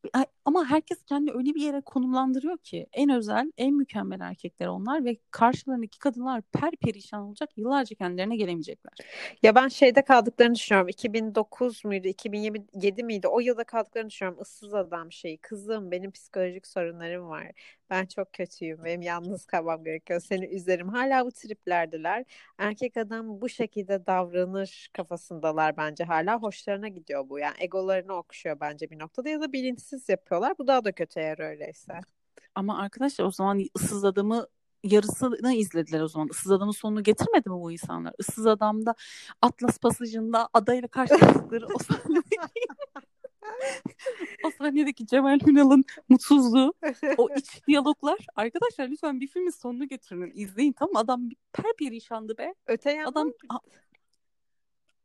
ama 0.44 0.64
herkes 0.70 1.04
kendini 1.04 1.32
öyle 1.34 1.54
bir 1.54 1.60
yere 1.60 1.80
konumlandırıyor 1.80 2.58
ki 2.58 2.86
en 2.92 3.10
özel, 3.10 3.52
en 3.56 3.74
mükemmel 3.74 4.20
erkekler 4.20 4.66
onlar 4.66 5.04
ve 5.04 5.16
karşılarındaki 5.30 5.98
kadınlar 5.98 6.42
per 6.42 6.70
perişan 6.76 7.22
olacak, 7.22 7.50
yıllarca 7.56 7.96
kendilerine 7.96 8.36
gelemeyecekler. 8.36 8.92
Ya 9.42 9.54
ben 9.54 9.68
şeyde 9.68 10.02
kaldıklarını 10.04 10.54
düşünüyorum. 10.54 10.88
2009 10.88 11.84
muydu, 11.84 12.08
2007 12.08 13.04
miydi? 13.04 13.28
O 13.28 13.40
yılda 13.40 13.64
kaldıklarını 13.64 14.10
düşünüyorum. 14.10 14.42
Issız 14.42 14.74
adam 14.74 15.12
şeyi. 15.12 15.38
Kızım 15.38 15.90
benim 15.90 16.10
psikolojik 16.10 16.66
sorunlarım 16.66 17.28
var. 17.28 17.50
Ben 17.90 18.06
çok 18.06 18.32
kötüyüm. 18.32 18.84
Benim 18.84 19.02
yalnız 19.02 19.46
kalmam 19.46 19.84
gerekiyor. 19.84 20.20
Seni 20.20 20.46
üzerim. 20.46 20.88
Hala 20.88 21.26
bu 21.26 21.32
triplerdiler. 21.32 22.24
Erkek 22.58 22.96
adam 22.96 23.40
bu 23.40 23.48
şekilde 23.48 24.06
davranır 24.06 24.88
kafasındalar 24.92 25.76
bence 25.76 26.04
hala. 26.04 26.42
Hoşlarına 26.42 26.88
gidiyor 26.88 27.28
bu. 27.28 27.38
Yani 27.38 27.54
egolarını 27.58 28.12
okşuyor 28.12 28.60
bence 28.60 28.90
bir 28.90 28.98
noktada 28.98 29.28
ya 29.28 29.40
da 29.40 29.52
bilinçsiz 29.52 30.08
yapıyorlar. 30.08 30.54
Bu 30.58 30.66
daha 30.66 30.84
da 30.84 30.92
kötü 30.92 31.20
eğer 31.20 31.38
öyleyse. 31.38 32.00
Ama 32.54 32.78
arkadaşlar 32.78 33.24
o 33.24 33.30
zaman 33.30 33.64
ıssız 33.76 34.04
adamı 34.04 34.46
yarısını 34.84 35.52
izlediler 35.52 36.00
o 36.00 36.08
zaman. 36.08 36.28
Issız 36.28 36.52
Adam'ın 36.52 36.72
sonunu 36.72 37.02
getirmedi 37.02 37.50
mi 37.50 37.54
bu 37.54 37.72
insanlar? 37.72 38.14
Issız 38.18 38.46
Adam'da 38.46 38.94
Atlas 39.42 39.78
Pasajı'nda 39.78 40.48
adayla 40.52 40.88
karşılaştıkları 40.88 41.66
o 41.66 41.78
sahne 41.82 42.22
o 44.44 44.50
sahnedeki 44.50 45.06
Cemal 45.06 45.38
Ünal'ın 45.46 45.84
mutsuzluğu, 46.08 46.74
o 47.16 47.28
iç 47.36 47.66
diyaloglar. 47.66 48.18
Arkadaşlar 48.36 48.88
lütfen 48.88 49.20
bir 49.20 49.26
filmin 49.26 49.50
sonunu 49.50 49.88
getirin. 49.88 50.32
izleyin 50.34 50.72
tamam 50.72 50.96
Adam 50.96 51.28
per 51.52 51.76
perişandı 51.78 52.38
be. 52.38 52.54
Öte 52.66 52.90
yandan 52.90 53.10
Adam 53.10 53.32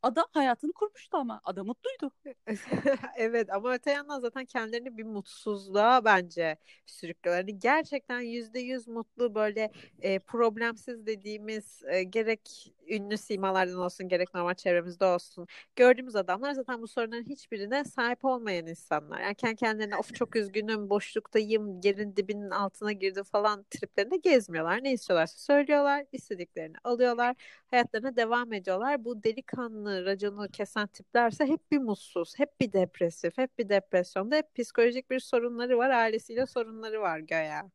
adam 0.04 0.26
hayatını 0.32 0.74
kurmuştu 0.74 1.18
ama 1.18 1.42
adam 1.44 1.68
mutluydu. 1.68 2.12
evet 3.16 3.50
ama 3.54 3.74
öte 3.74 3.92
yandan 3.92 4.20
zaten 4.20 4.46
kendilerini 4.46 4.98
bir 4.98 5.04
mutsuzluğa 5.04 6.06
bence 6.06 6.58
sürüklüyorlar. 6.86 7.40
Yani 7.48 7.60
gerçekten 7.60 8.20
yüzde 8.22 8.60
yüz 8.60 8.88
mutlu 8.88 9.36
böyle 9.36 9.72
e, 10.02 10.20
problemsiz 10.20 11.06
dediğimiz 11.06 11.84
e, 11.88 12.04
gerek 12.04 12.74
ünlü 12.90 13.18
simalardan 13.18 13.78
olsun 13.80 14.08
gerek 14.10 14.34
normal 14.34 14.54
çevremizde 14.54 15.06
olsun 15.06 15.48
gördüğümüz 15.76 16.16
adamlar 16.16 16.52
zaten 16.54 16.82
bu 16.82 16.88
sorunların 16.88 17.24
hiçbirine 17.26 17.84
sahip 17.84 18.26
olmayan 18.26 18.68
insanlar. 18.68 19.22
Yani 19.22 19.36
kendi 19.36 19.56
kendilerine 19.56 19.98
of 19.98 20.16
çok 20.16 20.36
üzgünüm, 20.36 20.90
boşluktayım, 20.90 21.80
yerin 21.84 22.16
dibinin 22.16 22.50
altına 22.50 22.92
girdim 22.92 23.24
falan 23.24 23.66
triplerinde 23.70 24.18
gezmiyorlar. 24.18 24.84
Ne 24.84 24.94
istiyorlarsa 24.94 25.38
söylüyorlar, 25.40 26.06
istediklerini 26.12 26.76
alıyorlar, 26.84 27.36
hayatlarına 27.68 28.16
devam 28.16 28.54
ediyorlar. 28.54 29.06
Bu 29.06 29.24
delikanlı, 29.24 29.89
raconu 30.06 30.48
kesen 30.52 30.88
tiplerse 30.88 31.46
hep 31.46 31.72
bir 31.72 31.78
mutsuz, 31.80 32.34
hep 32.40 32.60
bir 32.60 32.74
depresif, 32.74 33.38
hep 33.38 33.58
bir 33.58 33.70
depresyonda, 33.70 34.36
hep 34.36 34.56
psikolojik 34.56 35.10
bir 35.12 35.20
sorunları 35.20 35.78
var, 35.78 35.90
ailesiyle 35.90 36.46
sorunları 36.46 37.02
var 37.02 37.20
göya. 37.20 37.72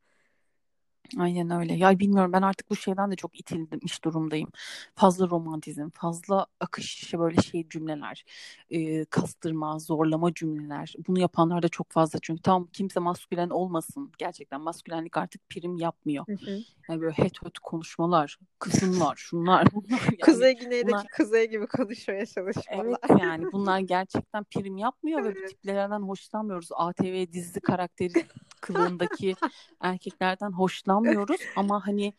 Aynen 1.18 1.50
öyle. 1.50 1.74
Ya 1.74 1.98
bilmiyorum 1.98 2.32
ben 2.32 2.42
artık 2.42 2.70
bu 2.70 2.76
şeyden 2.76 3.10
de 3.10 3.16
çok 3.16 3.40
itilmiş 3.40 4.04
durumdayım. 4.04 4.48
Fazla 4.94 5.30
romantizm, 5.30 5.90
fazla 5.90 6.46
akış 6.60 7.14
böyle 7.14 7.42
şey 7.42 7.68
cümleler, 7.68 8.24
e, 8.70 9.04
kastırma, 9.04 9.78
zorlama 9.78 10.34
cümleler. 10.34 10.94
Bunu 11.08 11.20
yapanlar 11.20 11.62
da 11.62 11.68
çok 11.68 11.90
fazla 11.90 12.18
çünkü 12.22 12.42
tam 12.42 12.66
kimse 12.66 13.00
maskülen 13.00 13.50
olmasın. 13.50 14.12
Gerçekten 14.18 14.60
maskülenlik 14.60 15.16
artık 15.16 15.48
prim 15.48 15.76
yapmıyor. 15.76 16.26
Hı 16.26 16.32
hı. 16.32 16.60
Yani 16.88 17.00
böyle 17.00 17.12
het 17.12 17.42
höt 17.42 17.58
konuşmalar, 17.58 18.38
kısımlar, 18.58 19.16
şunlar, 19.16 19.66
bunlar. 19.74 19.84
Yani 20.04 20.20
Kuzey 20.20 20.56
Güney'deki 20.56 20.92
bunlar... 20.92 21.06
kuzey 21.16 21.50
gibi 21.50 21.66
konuşmaya 21.66 22.26
çalışmalar. 22.26 22.98
Evet 23.10 23.20
yani 23.22 23.52
bunlar 23.52 23.78
gerçekten 23.94 24.44
prim 24.44 24.76
yapmıyor 24.76 25.24
ve 25.24 25.34
bu 25.34 25.48
tiplerden 25.48 26.00
hoşlanmıyoruz. 26.00 26.68
ATV 26.72 27.32
dizi 27.32 27.60
karakteri 27.60 28.26
kılığındaki 28.60 29.34
erkeklerden 29.80 30.52
hoşlanmıyoruz 30.94 31.40
ama 31.56 31.86
hani 31.86 32.12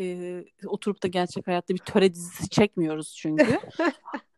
e, 0.00 0.44
oturup 0.66 1.02
da 1.02 1.08
gerçek 1.08 1.46
hayatta 1.46 1.74
bir 1.74 1.78
töre 1.78 2.14
dizisi 2.14 2.48
çekmiyoruz 2.48 3.16
çünkü. 3.16 3.58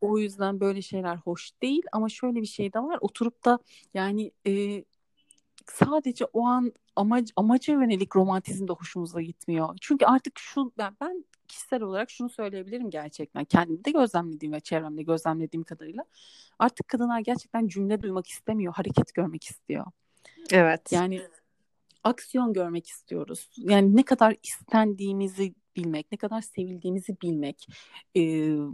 o 0.00 0.18
yüzden 0.18 0.60
böyle 0.60 0.82
şeyler 0.82 1.16
hoş 1.16 1.50
değil 1.62 1.82
ama 1.92 2.08
şöyle 2.08 2.40
bir 2.40 2.46
şey 2.46 2.72
de 2.72 2.80
var 2.80 2.98
oturup 3.00 3.44
da 3.44 3.58
yani 3.94 4.32
e, 4.46 4.84
sadece 5.66 6.24
o 6.24 6.46
an 6.46 6.72
amac, 6.96 7.30
amaca 7.36 7.72
yönelik 7.72 8.16
romantizm 8.16 8.68
de 8.68 8.72
hoşumuza 8.72 9.22
gitmiyor. 9.22 9.76
Çünkü 9.80 10.04
artık 10.04 10.38
şu 10.38 10.72
ben, 10.78 10.96
ben 11.00 11.24
kişisel 11.48 11.82
olarak 11.82 12.10
şunu 12.10 12.28
söyleyebilirim 12.28 12.90
gerçekten. 12.90 13.44
Kendimde 13.44 13.90
gözlemlediğim 13.90 14.52
ve 14.52 14.60
çevremde 14.60 15.02
gözlemlediğim 15.02 15.64
kadarıyla 15.64 16.04
artık 16.58 16.88
kadınlar 16.88 17.20
gerçekten 17.20 17.68
cümle 17.68 18.02
duymak 18.02 18.26
istemiyor, 18.26 18.74
hareket 18.74 19.14
görmek 19.14 19.44
istiyor. 19.44 19.86
Evet. 20.52 20.92
Yani 20.92 21.22
aksiyon 22.04 22.52
görmek 22.52 22.86
istiyoruz. 22.86 23.50
Yani 23.56 23.96
ne 23.96 24.02
kadar 24.02 24.36
istendiğimizi 24.42 25.54
bilmek, 25.76 26.12
ne 26.12 26.18
kadar 26.18 26.40
sevildiğimizi 26.40 27.20
bilmek, 27.22 27.68
e, 28.14 28.22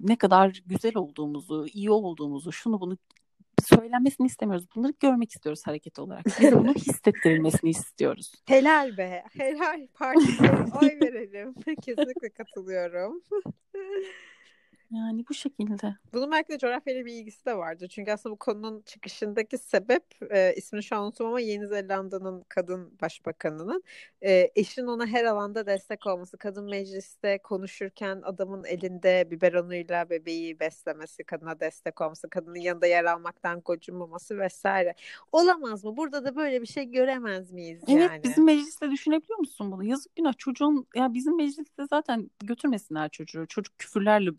ne 0.02 0.16
kadar 0.16 0.62
güzel 0.66 0.96
olduğumuzu, 0.96 1.66
iyi 1.72 1.90
olduğumuzu, 1.90 2.52
şunu 2.52 2.80
bunu 2.80 2.98
söylenmesini 3.64 4.26
istemiyoruz. 4.26 4.66
Bunları 4.74 4.92
görmek 5.00 5.30
istiyoruz 5.30 5.62
hareket 5.66 5.98
olarak. 5.98 6.26
Biz 6.26 6.52
bunu 6.52 6.74
hissettirilmesini 6.74 7.70
istiyoruz. 7.70 8.32
Helal 8.46 8.96
be. 8.96 9.24
Helal. 9.38 9.86
Partide 9.94 10.50
oy 10.82 10.88
verelim. 10.88 11.54
Kesinlikle 11.82 12.30
katılıyorum. 12.30 13.22
Yani 14.90 15.24
bu 15.28 15.34
şekilde. 15.34 15.96
Bunun 16.14 16.30
belki 16.32 16.52
de 16.52 16.58
coğrafyayla 16.58 17.04
bir 17.04 17.12
ilgisi 17.12 17.46
de 17.46 17.56
vardır. 17.56 17.88
Çünkü 17.88 18.12
aslında 18.12 18.32
bu 18.32 18.38
konunun 18.38 18.82
çıkışındaki 18.82 19.58
sebep 19.58 20.04
e, 20.30 20.54
ismini 20.56 20.82
şu 20.82 20.96
an 20.96 21.04
unuttum 21.04 21.26
ama 21.26 21.40
Yeni 21.40 21.66
Zelanda'nın 21.66 22.44
kadın 22.48 22.98
başbakanının 23.02 23.82
e, 24.22 24.50
eşin 24.56 24.86
ona 24.86 25.06
her 25.06 25.24
alanda 25.24 25.66
destek 25.66 26.06
olması. 26.06 26.38
Kadın 26.38 26.64
mecliste 26.64 27.38
konuşurken 27.38 28.20
adamın 28.24 28.64
elinde 28.64 29.30
biberonuyla 29.30 30.10
bebeği 30.10 30.60
beslemesi, 30.60 31.24
kadına 31.24 31.60
destek 31.60 32.00
olması, 32.00 32.30
kadının 32.30 32.60
yanında 32.60 32.86
yer 32.86 33.04
almaktan 33.04 33.60
gocunmaması 33.60 34.38
vesaire. 34.38 34.94
Olamaz 35.32 35.84
mı? 35.84 35.96
Burada 35.96 36.24
da 36.24 36.36
böyle 36.36 36.62
bir 36.62 36.66
şey 36.66 36.84
göremez 36.84 37.52
miyiz 37.52 37.82
yani? 37.88 38.00
Evet 38.02 38.24
bizim 38.24 38.44
mecliste 38.44 38.90
düşünebiliyor 38.90 39.38
musun 39.38 39.72
bunu? 39.72 39.84
Yazık 39.84 40.16
günah 40.16 40.38
çocuğun 40.38 40.86
ya 40.94 41.14
bizim 41.14 41.36
mecliste 41.36 41.86
zaten 41.90 42.30
götürmesinler 42.44 43.08
çocuğu. 43.08 43.46
Çocuk 43.46 43.78
küfürlerle 43.78 44.30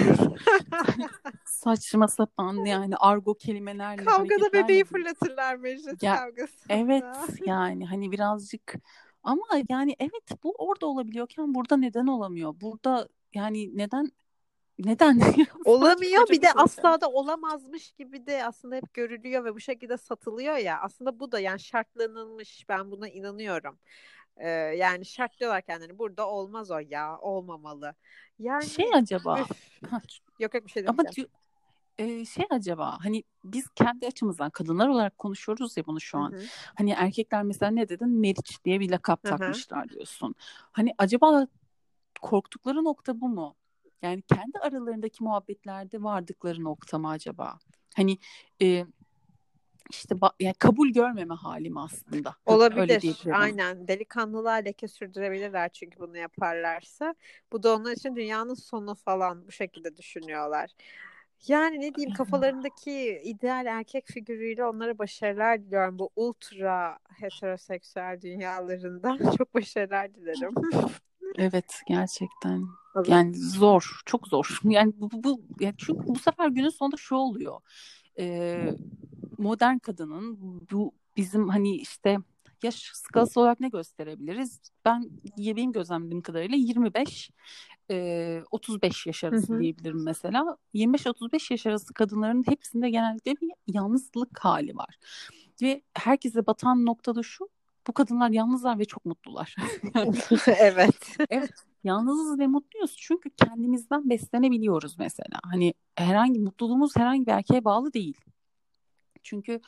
büyüyor 0.00 0.16
Saçma 1.46 2.08
sapan 2.08 2.64
yani 2.64 2.96
argo 2.96 3.34
kelimelerle 3.34 4.04
Kavgada 4.04 4.52
bebeği 4.52 4.84
fırlatırlar 4.84 5.56
meclis 5.56 6.02
ya, 6.02 6.16
kavgası. 6.16 6.66
Evet 6.68 7.04
yani 7.46 7.86
hani 7.86 8.12
birazcık 8.12 8.74
ama 9.22 9.46
yani 9.68 9.96
evet 9.98 10.42
bu 10.42 10.54
orada 10.58 10.86
olabiliyorken 10.86 11.54
burada 11.54 11.76
neden 11.76 12.06
olamıyor? 12.06 12.54
Burada 12.60 13.08
yani 13.34 13.76
neden 13.76 14.12
neden? 14.78 15.20
Olamıyor 15.64 16.28
bir 16.28 16.42
de 16.42 16.52
asla 16.52 17.00
da 17.00 17.10
olamazmış 17.10 17.92
gibi 17.92 18.26
de 18.26 18.44
aslında 18.44 18.76
hep 18.76 18.94
görülüyor 18.94 19.44
ve 19.44 19.54
bu 19.54 19.60
şekilde 19.60 19.96
satılıyor 19.96 20.56
ya. 20.56 20.80
Aslında 20.80 21.20
bu 21.20 21.32
da 21.32 21.40
yani 21.40 21.60
şartlanılmış 21.60 22.68
ben 22.68 22.90
buna 22.90 23.08
inanıyorum. 23.08 23.78
Ee, 24.36 24.48
yani 24.50 25.04
şartlıyorlar 25.04 25.62
kendini 25.62 25.98
burada 25.98 26.28
olmaz 26.28 26.70
o 26.70 26.78
ya 26.78 27.18
olmamalı. 27.18 27.94
Yani 28.38 28.66
şey 28.66 28.90
acaba 28.94 29.38
yok 29.38 29.48
yok 30.38 30.54
bir 30.54 30.70
şey 30.70 30.84
Ama 30.88 31.02
e, 31.98 32.24
şey 32.24 32.44
acaba 32.50 32.98
hani 33.04 33.24
biz 33.44 33.68
kendi 33.68 34.06
açımızdan 34.06 34.50
kadınlar 34.50 34.88
olarak 34.88 35.18
konuşuyoruz 35.18 35.76
ya 35.76 35.86
bunu 35.86 36.00
şu 36.00 36.18
an. 36.18 36.32
Hı 36.32 36.36
hı. 36.36 36.42
Hani 36.76 36.90
erkekler 36.90 37.42
mesela 37.42 37.70
ne 37.70 37.88
dedin? 37.88 38.08
Meriç 38.08 38.64
diye 38.64 38.80
bir 38.80 38.90
lakap 38.90 39.24
hı 39.24 39.34
hı. 39.34 39.36
takmışlar 39.36 39.88
diyorsun. 39.88 40.34
Hani 40.72 40.94
acaba 40.98 41.46
korktukları 42.20 42.84
nokta 42.84 43.20
bu 43.20 43.28
mu? 43.28 43.54
Yani 44.02 44.22
kendi 44.22 44.58
aralarındaki 44.58 45.24
muhabbetlerde 45.24 46.02
vardıkları 46.02 46.64
nokta 46.64 46.98
mı 46.98 47.08
acaba? 47.08 47.58
Hani 47.96 48.18
e, 48.62 48.86
işte 49.90 50.14
yani 50.40 50.54
kabul 50.54 50.88
görmeme 50.88 51.34
halim 51.34 51.76
aslında. 51.76 52.34
Olabilir. 52.46 53.16
Aynen. 53.32 53.88
Delikanlılığa 53.88 54.54
leke 54.54 54.88
sürdürebilirler 54.88 55.68
çünkü 55.68 55.98
bunu 55.98 56.18
yaparlarsa. 56.18 57.14
Bu 57.52 57.62
da 57.62 57.74
onlar 57.76 57.92
için 57.92 58.16
dünyanın 58.16 58.54
sonu 58.54 58.94
falan 58.94 59.46
bu 59.46 59.52
şekilde 59.52 59.96
düşünüyorlar. 59.96 60.70
Yani 61.48 61.80
ne 61.80 61.94
diyeyim 61.94 62.14
kafalarındaki 62.14 63.20
ideal 63.24 63.66
erkek 63.66 64.06
figürüyle 64.06 64.64
onlara 64.64 64.98
başarılar 64.98 65.62
diliyorum. 65.62 65.98
Bu 65.98 66.10
ultra 66.16 66.98
heteroseksüel 67.08 68.20
dünyalarında 68.20 69.18
çok 69.38 69.54
başarılar 69.54 70.14
dilerim. 70.14 70.54
Evet 71.38 71.82
gerçekten. 71.88 72.66
Yani 73.06 73.36
zor, 73.36 74.02
çok 74.06 74.28
zor. 74.28 74.58
Yani 74.64 74.92
bu, 74.96 75.10
bu, 75.10 75.24
bu 75.24 75.42
yani 75.60 75.74
çünkü 75.78 76.06
bu 76.06 76.18
sefer 76.18 76.48
günün 76.48 76.68
sonunda 76.68 76.96
şu 76.96 77.14
oluyor. 77.14 77.60
Ee, 78.18 78.74
modern 79.38 79.78
kadının 79.78 80.38
bu 80.70 80.92
bizim 81.16 81.48
hani 81.48 81.76
işte 81.76 82.18
yaş 82.62 82.90
skalası 82.94 83.40
olarak 83.40 83.60
ne 83.60 83.68
gösterebiliriz? 83.68 84.60
Ben 84.84 85.10
benim 85.38 85.72
gözlemlediğim 85.72 86.22
kadarıyla 86.22 86.56
25 86.56 87.30
e, 87.90 88.42
35 88.50 89.06
yaş 89.06 89.24
arası 89.24 89.52
hı 89.52 89.56
hı. 89.56 89.60
diyebilirim 89.60 90.04
mesela. 90.04 90.56
25-35 90.74 91.52
yaş 91.52 91.66
arası 91.66 91.94
kadınların 91.94 92.44
hepsinde 92.46 92.90
genellikle 92.90 93.32
bir 93.32 93.50
yalnızlık 93.66 94.38
hali 94.38 94.76
var. 94.76 94.96
Ve 95.62 95.82
herkese 95.94 96.46
batan 96.46 96.86
noktada 96.86 97.22
şu 97.22 97.48
bu 97.86 97.92
kadınlar 97.92 98.30
yalnızlar 98.30 98.78
ve 98.78 98.84
çok 98.84 99.04
mutlular. 99.04 99.56
evet. 100.58 101.16
Evet. 101.30 101.50
Yalnızız 101.84 102.38
ve 102.38 102.46
mutluyuz 102.46 102.96
çünkü 102.98 103.30
kendimizden 103.30 104.10
beslenebiliyoruz 104.10 104.98
mesela. 104.98 105.40
Hani 105.44 105.74
herhangi 105.96 106.40
mutluluğumuz 106.40 106.96
herhangi 106.96 107.26
bir 107.26 107.32
erkeğe 107.32 107.64
bağlı 107.64 107.92
değil. 107.92 108.20
Çünkü 109.22 109.60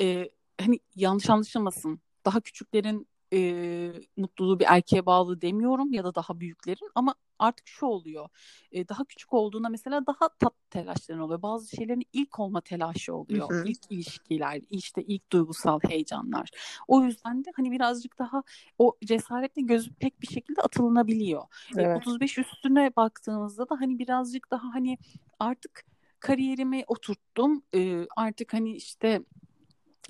e, 0.00 0.30
hani 0.60 0.80
yanlış 0.96 1.30
anlaşılmasın. 1.30 2.00
Daha 2.24 2.40
küçüklerin 2.40 3.08
e, 3.34 3.92
mutluluğu 4.16 4.60
bir 4.60 4.66
erkeğe 4.68 5.06
bağlı 5.06 5.40
demiyorum 5.40 5.92
ya 5.92 6.04
da 6.04 6.14
daha 6.14 6.40
büyüklerin 6.40 6.90
ama 6.94 7.14
artık 7.38 7.68
şu 7.68 7.86
oluyor. 7.86 8.28
E, 8.72 8.88
daha 8.88 9.04
küçük 9.04 9.32
olduğunda 9.32 9.68
mesela 9.68 10.06
daha 10.06 10.28
tat 10.28 10.54
telaşların 10.70 11.22
oluyor. 11.22 11.42
Bazı 11.42 11.76
şeylerin 11.76 12.04
ilk 12.12 12.40
olma 12.40 12.60
telaşı 12.60 13.14
oluyor. 13.14 13.50
Hı 13.50 13.54
hı. 13.54 13.64
İlk 13.68 13.92
ilişkiler, 13.92 14.60
işte 14.70 15.02
ilk 15.02 15.32
duygusal 15.32 15.80
heyecanlar. 15.88 16.50
O 16.88 17.02
yüzden 17.02 17.44
de 17.44 17.52
hani 17.56 17.70
birazcık 17.70 18.18
daha 18.18 18.42
o 18.78 18.96
cesaretle 19.04 19.62
gözü 19.62 19.94
pek 19.94 20.22
bir 20.22 20.26
şekilde 20.26 20.62
atılınabiliyor. 20.62 21.42
E, 21.76 21.82
evet. 21.82 21.96
E, 21.96 21.98
35 21.98 22.38
üstüne 22.38 22.96
baktığımızda 22.96 23.68
da 23.68 23.76
hani 23.80 23.98
birazcık 23.98 24.50
daha 24.50 24.74
hani 24.74 24.98
artık 25.38 25.84
kariyerimi 26.20 26.84
oturttum. 26.86 27.62
E, 27.74 28.06
artık 28.16 28.52
hani 28.52 28.76
işte 28.76 29.22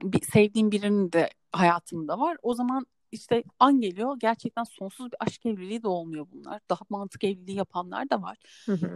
bir, 0.02 0.22
sevdiğim 0.22 0.70
birinin 0.70 1.12
de 1.12 1.30
hayatımda 1.52 2.20
var. 2.20 2.36
O 2.42 2.54
zaman 2.54 2.86
işte 3.14 3.44
an 3.58 3.80
geliyor 3.80 4.16
gerçekten 4.20 4.64
sonsuz 4.64 5.06
bir 5.06 5.16
aşk 5.20 5.46
evliliği 5.46 5.82
de 5.82 5.88
olmuyor 5.88 6.26
bunlar. 6.32 6.60
Daha 6.70 6.80
mantık 6.90 7.24
evliliği 7.24 7.56
yapanlar 7.56 8.10
da 8.10 8.22
var. 8.22 8.38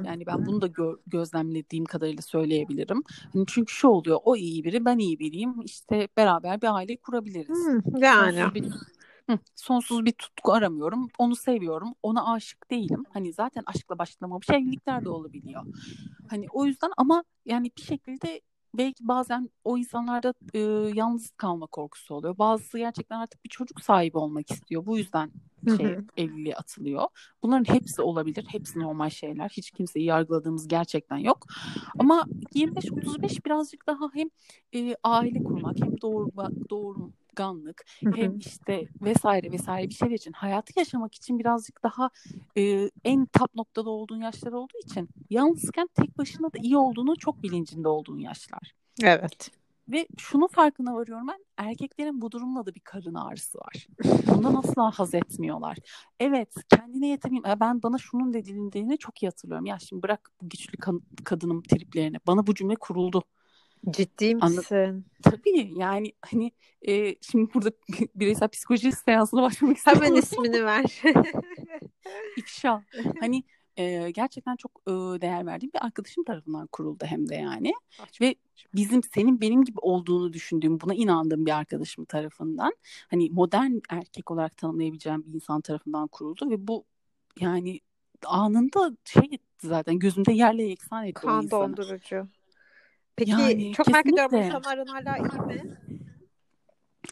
Yani 0.05 0.27
ben 0.27 0.47
bunu 0.47 0.63
da 0.63 0.67
gö- 0.67 0.99
gözlemlediğim 1.07 1.85
kadarıyla 1.85 2.23
söyleyebilirim. 2.23 3.03
Hani 3.33 3.45
çünkü 3.49 3.73
şu 3.75 3.89
oluyor 3.89 4.19
o 4.25 4.37
iyi 4.37 4.65
biri 4.65 4.85
ben 4.85 4.99
iyi 4.99 5.19
biriyim 5.19 5.61
işte 5.65 6.09
beraber 6.17 6.63
bir 6.63 6.75
aile 6.77 6.97
kurabiliriz. 6.97 7.67
yani. 8.01 8.39
Sonsuz 8.41 8.55
bir, 8.55 8.73
sonsuz 9.55 10.05
bir 10.05 10.13
tutku 10.13 10.53
aramıyorum. 10.53 11.09
Onu 11.19 11.37
seviyorum. 11.37 11.95
Ona 12.03 12.33
aşık 12.33 12.71
değilim. 12.71 13.05
Hani 13.13 13.33
zaten 13.33 13.63
aşkla 13.67 13.99
başlamamış 13.99 14.51
evlilikler 14.51 15.05
de 15.05 15.09
olabiliyor. 15.09 15.63
Hani 16.31 16.47
o 16.53 16.65
yüzden 16.67 16.91
ama 16.97 17.25
yani 17.47 17.71
bir 17.77 17.83
şekilde 17.83 18.41
belki 18.75 19.09
bazen 19.09 19.51
o 19.65 19.79
insanlarda 19.79 20.35
e, 20.55 20.59
yalnız 20.95 21.31
kalma 21.31 21.67
korkusu 21.67 22.15
oluyor. 22.15 22.39
Bazısı 22.39 22.79
gerçekten 22.79 23.21
artık 23.21 23.45
bir 23.45 23.49
çocuk 23.51 23.81
sahibi 23.81 24.19
olmak 24.19 24.51
istiyor. 24.51 24.87
Bu 24.87 24.99
yüzden 24.99 25.31
şey 25.77 25.97
evliliğe 26.17 26.57
atılıyor. 26.57 27.05
Bunların 27.43 27.75
hepsi 27.75 28.03
olabilir. 28.03 28.47
Hepsi 28.49 28.79
normal 28.79 29.11
şeyler. 29.11 29.49
Hiç 29.49 29.71
kimseyi 29.71 30.05
yargıladığımız 30.05 30.69
gerçekten 30.69 31.17
yok. 31.17 31.47
Ama 31.99 32.25
25-35 32.55 33.45
birazcık 33.45 33.87
daha 33.87 34.11
hem 34.15 34.29
e, 34.75 34.97
aile 35.05 35.43
kurmak 35.43 35.77
hem 35.81 36.01
doğurma, 36.01 36.51
doğurma 36.71 37.09
unutkanlık 37.39 37.85
hem 38.15 38.39
işte 38.39 38.89
vesaire 39.01 39.53
vesaire 39.53 39.89
bir 39.89 39.95
şeyler 39.95 40.15
için 40.15 40.33
hayatı 40.33 40.79
yaşamak 40.79 41.15
için 41.15 41.39
birazcık 41.39 41.83
daha 41.83 42.11
e, 42.57 42.91
en 43.05 43.27
top 43.27 43.55
noktada 43.55 43.91
olduğun 43.91 44.21
yaşlar 44.21 44.53
olduğu 44.53 44.79
için 44.85 45.09
yalnızken 45.31 45.89
tek 45.95 46.19
başına 46.19 46.47
da 46.47 46.59
iyi 46.63 46.77
olduğunu 46.77 47.17
çok 47.17 47.43
bilincinde 47.43 47.89
olduğun 47.89 48.19
yaşlar. 48.19 48.75
Evet. 49.03 49.51
Ve 49.89 50.07
şunun 50.19 50.47
farkına 50.47 50.95
varıyorum 50.95 51.29
ben 51.29 51.45
erkeklerin 51.57 52.21
bu 52.21 52.31
durumla 52.31 52.67
da 52.67 52.75
bir 52.75 52.81
karın 52.81 53.15
ağrısı 53.15 53.59
var. 53.59 53.87
Bundan 54.27 54.55
asla 54.55 54.91
haz 54.91 55.15
etmiyorlar. 55.15 55.79
Evet 56.21 56.55
kendine 56.69 57.09
yetemeyim. 57.09 57.45
Ben 57.61 57.83
bana 57.83 57.99
şunun 57.99 58.33
dediğini 58.33 58.99
çok 58.99 59.23
iyi 59.23 59.27
hatırlıyorum. 59.27 59.67
Ya 59.67 59.79
şimdi 59.79 60.03
bırak 60.03 60.31
bu 60.43 60.49
güçlü 60.49 60.79
kadınım 61.25 61.63
triplerini. 61.63 62.17
Bana 62.27 62.47
bu 62.47 62.55
cümle 62.55 62.75
kuruldu. 62.75 63.23
Ciddi 63.91 64.35
misin? 64.35 64.47
Anladın? 64.47 65.05
Tabii 65.23 65.73
yani 65.77 66.13
hani 66.23 66.53
e, 66.89 67.15
şimdi 67.21 67.55
burada 67.55 67.71
bireysel 68.15 68.49
psikoloji 68.49 68.93
seansına 68.93 69.43
başlamak 69.43 69.77
istiyorum. 69.77 70.03
Hemen 70.05 70.17
ismini 70.17 70.65
ver. 70.65 71.03
İfşa. 72.37 72.85
Hani 73.21 73.43
e, 73.77 74.11
gerçekten 74.11 74.57
çok 74.57 74.73
e, 74.87 74.91
değer 75.21 75.47
verdiğim 75.47 75.73
bir 75.73 75.85
arkadaşım 75.85 76.25
tarafından 76.25 76.67
kuruldu 76.67 77.05
hem 77.05 77.29
de 77.29 77.35
yani. 77.35 77.73
Ah, 78.01 78.21
Ve 78.21 78.35
bizim 78.75 79.03
senin 79.03 79.41
benim 79.41 79.65
gibi 79.65 79.79
olduğunu 79.83 80.33
düşündüğüm, 80.33 80.81
buna 80.81 80.95
inandığım 80.95 81.47
bir 81.47 81.57
arkadaşım 81.59 82.05
tarafından 82.05 82.73
hani 83.11 83.31
modern 83.31 83.73
erkek 83.91 84.31
olarak 84.31 84.57
tanımlayabileceğim 84.57 85.25
bir 85.27 85.35
insan 85.35 85.61
tarafından 85.61 86.09
kuruldu 86.09 86.51
ve 86.51 86.67
bu 86.69 86.85
yani 87.41 87.81
anında 88.27 88.97
şey 89.05 89.25
etti 89.33 89.67
zaten 89.67 89.99
gözümde 89.99 90.33
yerle 90.33 90.63
yeksan 90.63 91.05
etti 91.05 91.15
kan 91.15 91.39
o 91.39 91.43
insanı. 91.43 91.77
dondurucu. 91.77 92.29
Peki 93.19 93.31
yani, 93.31 93.73
çok 93.73 93.87
merak 93.87 94.07
ediyorum 94.07 94.39
insanların 94.39 94.87
hala 94.87 95.17
iyi 95.17 95.41
mi? 95.41 95.79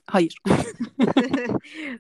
Hayır. 0.06 0.38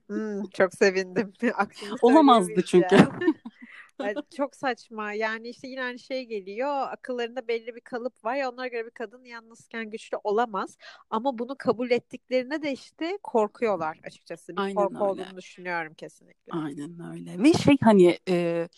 hmm, 0.06 0.42
çok 0.44 0.74
sevindim. 0.74 1.32
Olamazdı 2.02 2.64
çünkü. 2.66 2.96
çok 4.36 4.56
saçma. 4.56 5.12
Yani 5.12 5.48
işte 5.48 5.68
yine 5.68 5.82
aynı 5.82 5.98
şey 5.98 6.24
geliyor. 6.24 6.88
Akıllarında 6.90 7.48
belli 7.48 7.74
bir 7.74 7.80
kalıp 7.80 8.24
var 8.24 8.34
ya 8.34 8.50
onlara 8.50 8.68
göre 8.68 8.86
bir 8.86 8.90
kadın 8.90 9.24
yalnızken 9.24 9.90
güçlü 9.90 10.16
olamaz. 10.24 10.76
Ama 11.10 11.38
bunu 11.38 11.56
kabul 11.58 11.90
ettiklerine 11.90 12.62
de 12.62 12.72
işte 12.72 13.18
korkuyorlar 13.22 14.00
açıkçası. 14.04 14.52
Bir 14.56 14.62
Aynen 14.62 14.74
korku 14.74 14.94
öyle. 14.94 15.04
olduğunu 15.04 15.36
düşünüyorum 15.36 15.94
kesinlikle. 15.94 16.52
Aynen 16.52 17.12
öyle. 17.12 17.42
Ve 17.42 17.52
şey 17.52 17.76
hani 17.82 18.18
e, 18.28 18.68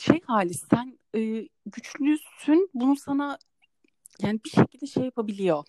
şey 0.00 0.20
hali 0.26 0.54
sen 0.54 0.98
e, 1.16 1.48
güçlüsün 1.66 2.70
bunu 2.74 2.96
sana 2.96 3.38
yani 4.22 4.40
bir 4.44 4.50
şekilde 4.50 4.86
şey 4.86 5.04
yapabiliyor. 5.04 5.64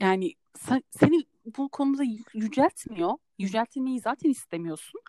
Yani 0.00 0.34
sen, 0.58 0.82
seni 0.90 1.24
bu 1.56 1.68
konuda 1.68 2.02
yüceltmiyor. 2.34 3.10
Yüceltilmeyi 3.38 4.00
zaten 4.00 4.30
istemiyorsun. 4.30 5.00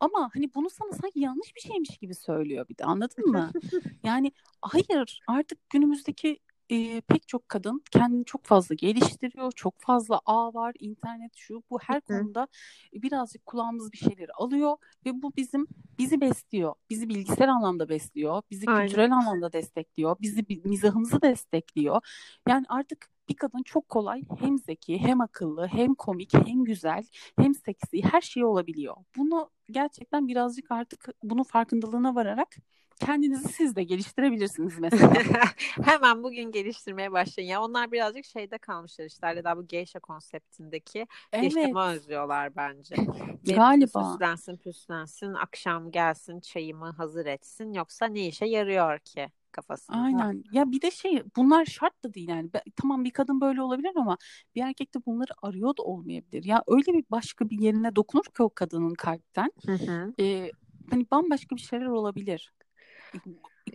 Ama 0.00 0.30
hani 0.34 0.54
bunu 0.54 0.70
sana 0.70 0.92
sanki 0.92 1.20
yanlış 1.20 1.56
bir 1.56 1.60
şeymiş 1.60 1.98
gibi 1.98 2.14
söylüyor 2.14 2.68
bir 2.68 2.78
de 2.78 2.84
anladın 2.84 3.30
mı? 3.30 3.50
yani 4.04 4.32
hayır 4.60 5.22
artık 5.26 5.70
günümüzdeki 5.70 6.38
e, 6.70 7.00
pek 7.00 7.28
çok 7.28 7.48
kadın 7.48 7.82
kendini 7.90 8.24
çok 8.24 8.44
fazla 8.44 8.74
geliştiriyor. 8.74 9.52
Çok 9.52 9.74
fazla 9.80 10.20
ağ 10.26 10.54
var, 10.54 10.74
internet 10.78 11.32
şu 11.36 11.62
bu 11.70 11.78
her 11.78 12.00
konuda 12.00 12.48
birazcık 12.92 13.46
kulağımız 13.46 13.92
bir 13.92 13.98
şeyleri 13.98 14.32
alıyor 14.32 14.76
ve 15.06 15.22
bu 15.22 15.32
bizim 15.36 15.66
bizi 15.98 16.20
besliyor. 16.20 16.74
Bizi 16.90 17.08
bilgisayar 17.08 17.48
anlamda 17.48 17.88
besliyor. 17.88 18.42
Bizi 18.50 18.66
Aynen. 18.66 18.86
kültürel 18.86 19.12
anlamda 19.12 19.52
destekliyor. 19.52 20.16
Bizi 20.20 20.44
mizahımızı 20.64 21.22
destekliyor. 21.22 22.00
Yani 22.48 22.66
artık 22.68 23.08
bir 23.28 23.36
kadın 23.36 23.62
çok 23.62 23.88
kolay 23.88 24.22
hem 24.40 24.58
zeki 24.58 24.98
hem 24.98 25.20
akıllı 25.20 25.66
hem 25.66 25.94
komik 25.94 26.34
hem 26.34 26.64
güzel 26.64 27.04
hem 27.38 27.54
seksi 27.54 28.02
her 28.02 28.20
şey 28.20 28.44
olabiliyor. 28.44 28.96
Bunu 29.16 29.50
gerçekten 29.70 30.28
birazcık 30.28 30.70
artık 30.70 31.08
bunun 31.22 31.42
farkındalığına 31.42 32.14
vararak 32.14 32.56
kendinizi 33.00 33.48
siz 33.48 33.76
de 33.76 33.82
geliştirebilirsiniz 33.82 34.78
mesela. 34.78 35.12
Hemen 35.82 36.22
bugün 36.22 36.52
geliştirmeye 36.52 37.12
başlayın. 37.12 37.48
Ya 37.48 37.62
onlar 37.62 37.92
birazcık 37.92 38.24
şeyde 38.24 38.58
kalmışlar 38.58 39.04
işte 39.04 39.44
daha 39.44 39.56
bu 39.56 39.66
geisha 39.66 40.00
konseptindeki 40.00 41.06
evet. 41.32 41.56
yaşamı 41.56 41.82
özlüyorlar 41.82 42.56
bence. 42.56 42.94
Galiba. 43.54 44.12
Süslensin 44.12 44.56
püslensin 44.56 45.34
akşam 45.34 45.90
gelsin 45.90 46.40
çayımı 46.40 46.90
hazır 46.90 47.26
etsin 47.26 47.72
yoksa 47.72 48.06
ne 48.06 48.26
işe 48.26 48.46
yarıyor 48.46 48.98
ki? 48.98 49.28
kafasında. 49.56 49.98
Aynen. 49.98 50.44
Ya 50.52 50.70
bir 50.72 50.82
de 50.82 50.90
şey 50.90 51.22
bunlar 51.36 51.64
şart 51.64 52.04
da 52.04 52.14
değil 52.14 52.28
yani. 52.28 52.50
Tamam 52.76 53.04
bir 53.04 53.10
kadın 53.10 53.40
böyle 53.40 53.62
olabilir 53.62 53.92
ama 53.96 54.18
bir 54.54 54.62
erkek 54.62 54.94
de 54.94 54.98
bunları 55.06 55.32
arıyor 55.42 55.76
da 55.76 55.82
olmayabilir. 55.82 56.44
Ya 56.44 56.62
öyle 56.66 56.92
bir 56.92 57.04
başka 57.10 57.50
bir 57.50 57.58
yerine 57.58 57.96
dokunur 57.96 58.24
ki 58.24 58.42
o 58.42 58.50
kadının 58.54 58.94
kalpten. 58.94 59.52
Hı 59.66 59.72
hı. 59.72 60.14
E, 60.20 60.50
hani 60.90 61.06
bambaşka 61.10 61.56
bir 61.56 61.60
şeyler 61.60 61.86
olabilir 61.86 62.52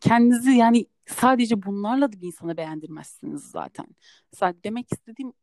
kendinizi 0.02 0.52
yani 0.52 0.86
sadece 1.06 1.64
bunlarla 1.64 2.12
da 2.12 2.22
bir 2.22 2.28
insana 2.28 2.58
beğendirmezsiniz 2.58 3.44
zaten. 3.44 3.86
Sadece 4.32 4.64
demek 4.64 4.94
istediğim 4.94 5.34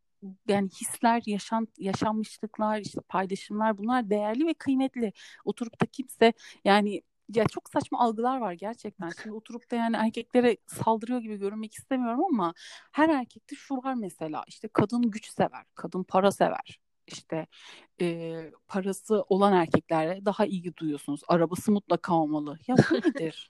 yani 0.48 0.68
hisler, 0.68 1.22
yaşan, 1.26 1.68
yaşanmışlıklar, 1.78 2.80
işte 2.80 3.00
paylaşımlar 3.08 3.78
bunlar 3.78 4.10
değerli 4.10 4.46
ve 4.46 4.54
kıymetli. 4.54 5.12
Oturup 5.44 5.80
da 5.80 5.86
kimse 5.86 6.32
yani 6.64 7.02
ya 7.34 7.44
çok 7.44 7.68
saçma 7.70 8.00
algılar 8.00 8.38
var 8.38 8.52
gerçekten. 8.52 9.10
Şimdi 9.22 9.36
oturup 9.36 9.70
da 9.70 9.76
yani 9.76 9.96
erkeklere 9.96 10.56
saldırıyor 10.66 11.20
gibi 11.20 11.36
görünmek 11.36 11.74
istemiyorum 11.74 12.24
ama 12.24 12.54
her 12.92 13.08
erkekte 13.08 13.56
şu 13.56 13.76
var 13.76 13.94
mesela 13.94 14.44
işte 14.46 14.68
kadın 14.68 15.02
güç 15.02 15.26
sever, 15.30 15.64
kadın 15.74 16.02
para 16.02 16.30
sever. 16.30 16.80
İşte 17.06 17.46
e, 18.00 18.36
parası 18.68 19.24
olan 19.28 19.52
erkeklerle 19.52 20.24
daha 20.24 20.46
ilgi 20.46 20.76
duyuyorsunuz. 20.76 21.20
Arabası 21.28 21.72
mutlaka 21.72 22.14
olmalı. 22.14 22.58
Ya 22.66 22.76
bu 22.76 22.94
nedir? 23.08 23.48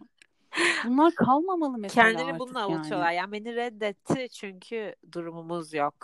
Bunlar 0.84 1.14
kalmamalı 1.14 1.78
mesela 1.78 2.12
Kendini 2.12 2.38
bununla 2.38 2.60
yani. 2.60 2.74
avutuyorlar. 2.76 3.12
Yani 3.12 3.32
beni 3.32 3.56
reddetti 3.56 4.28
çünkü 4.28 4.94
durumumuz 5.12 5.74
yok. 5.74 5.94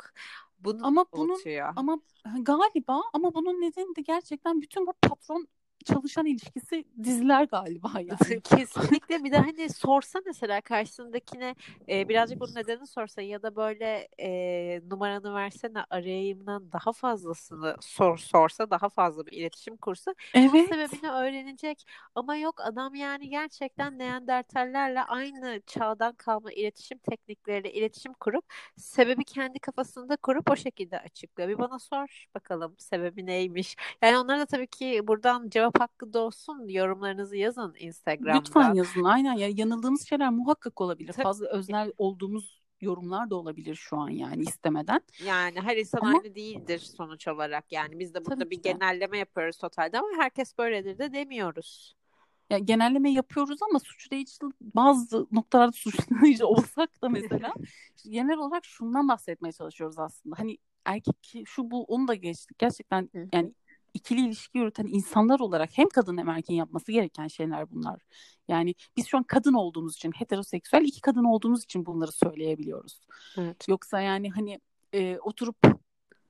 Bunu 0.58 0.86
ama 0.86 1.04
bunun 1.12 1.32
avutuyor. 1.34 1.72
ama 1.76 1.98
galiba 2.40 3.02
ama 3.12 3.34
bunun 3.34 3.60
nedeni 3.60 3.96
de 3.96 4.00
gerçekten 4.00 4.60
bütün 4.62 4.86
bu 4.86 4.92
patron 5.02 5.48
çalışan 5.85 6.27
ilişkisi 6.27 6.85
diziler 7.05 7.44
galiba 7.44 7.90
yani. 7.94 8.42
Kesinlikle 8.44 9.25
bir 9.25 9.33
de 9.33 9.38
hani 9.38 9.68
sorsa 9.68 10.20
mesela 10.27 10.61
karşısındakine 10.61 11.55
e, 11.88 12.09
birazcık 12.09 12.40
bunun 12.40 12.55
nedeni 12.55 12.87
sorsa 12.87 13.23
ya 13.23 13.42
da 13.42 13.57
böyle 13.57 14.09
e, 14.20 14.81
numaranı 14.90 15.35
versene 15.35 15.85
arayayımdan 15.90 16.73
daha 16.73 16.92
fazlasını 16.92 17.77
sor 17.81 18.18
sorsa 18.18 18.70
daha 18.70 18.88
fazla 18.88 19.27
bir 19.27 19.33
iletişim 19.33 19.77
kursa 19.77 20.14
evet. 20.35 20.68
sebebini 20.68 21.11
öğrenecek 21.11 21.85
ama 22.14 22.37
yok 22.37 22.61
adam 22.61 22.94
yani 22.94 23.29
gerçekten 23.29 23.99
Neandertallerle 23.99 25.03
aynı 25.03 25.61
çağdan 25.66 26.14
kalma 26.14 26.53
iletişim 26.53 26.99
teknikleriyle 26.99 27.73
iletişim 27.73 28.12
kurup 28.12 28.44
sebebi 28.77 29.25
kendi 29.25 29.59
kafasında 29.59 30.16
kurup 30.16 30.51
o 30.51 30.57
şekilde 30.57 31.01
açıklıyor. 31.01 31.49
Bir 31.49 31.59
bana 31.59 31.79
sor 31.79 32.27
bakalım 32.35 32.75
sebebi 32.79 33.27
neymiş. 33.27 33.77
Yani 34.03 34.18
onlara 34.18 34.38
da 34.38 34.47
tabii 34.47 34.66
ki 34.66 35.01
buradan 35.07 35.49
cevap 35.49 35.73
hakkı 35.78 36.12
da 36.12 36.20
olsun. 36.20 36.68
Yorumlarınızı 36.68 37.37
yazın 37.37 37.74
Instagram'da. 37.78 38.38
Lütfen 38.38 38.74
yazın. 38.74 39.04
Aynen 39.04 39.32
ya 39.32 39.48
yanıldığımız 39.48 40.08
şeyler 40.08 40.30
muhakkak 40.30 40.80
olabilir. 40.80 41.12
Tabii. 41.12 41.22
Fazla 41.22 41.46
öznel 41.46 41.92
olduğumuz 41.98 42.64
yorumlar 42.80 43.30
da 43.30 43.37
olabilir 43.37 43.74
şu 43.74 43.96
an 43.96 44.08
yani 44.08 44.42
istemeden. 44.42 45.00
Yani 45.24 45.60
her 45.60 45.76
insan 45.76 45.98
ama, 45.98 46.18
aynı 46.18 46.34
değildir 46.34 46.78
sonuç 46.78 47.28
olarak. 47.28 47.72
Yani 47.72 47.98
biz 47.98 48.14
de 48.14 48.24
burada 48.24 48.50
bir 48.50 48.62
de. 48.62 48.72
genelleme 48.72 49.18
yapıyoruz 49.18 49.58
totalde 49.58 49.98
ama 49.98 50.08
herkes 50.18 50.58
böyledir 50.58 50.98
de 50.98 51.12
demiyoruz. 51.12 51.96
Ya 52.50 52.58
genelleme 52.58 53.12
yapıyoruz 53.12 53.58
ama 53.70 53.78
suçlayıcı 53.78 54.32
bazı 54.60 55.26
noktalarda 55.32 55.72
suçlayıcı 55.72 56.46
olsak 56.46 57.02
da 57.02 57.08
mesela 57.08 57.52
genel 58.10 58.38
olarak 58.38 58.64
şundan 58.64 59.08
bahsetmeye 59.08 59.52
çalışıyoruz 59.52 59.98
aslında. 59.98 60.38
Hani 60.38 60.58
erkek 60.84 61.46
şu 61.46 61.70
bu 61.70 61.84
onu 61.84 62.08
da 62.08 62.14
geçtik. 62.14 62.58
Gerçekten 62.58 63.10
yani 63.32 63.52
ikili 63.94 64.20
ilişki 64.20 64.59
yürüten 64.59 64.87
insanlar 64.87 65.40
olarak 65.40 65.70
hem 65.78 65.88
kadın 65.88 66.18
hem 66.18 66.28
erkeğin 66.28 66.59
yapması 66.59 66.92
gereken 66.92 67.28
şeyler 67.28 67.70
bunlar. 67.70 68.00
Yani 68.48 68.74
biz 68.96 69.07
şu 69.07 69.18
an 69.18 69.22
kadın 69.22 69.52
olduğumuz 69.52 69.94
için 69.94 70.12
heteroseksüel 70.12 70.83
iki 70.83 71.00
kadın 71.00 71.24
olduğumuz 71.24 71.64
için 71.64 71.87
bunları 71.87 72.12
söyleyebiliyoruz. 72.12 73.00
Evet. 73.38 73.68
Yoksa 73.68 74.00
yani 74.00 74.30
hani 74.30 74.61
e, 74.92 75.18
oturup 75.18 75.57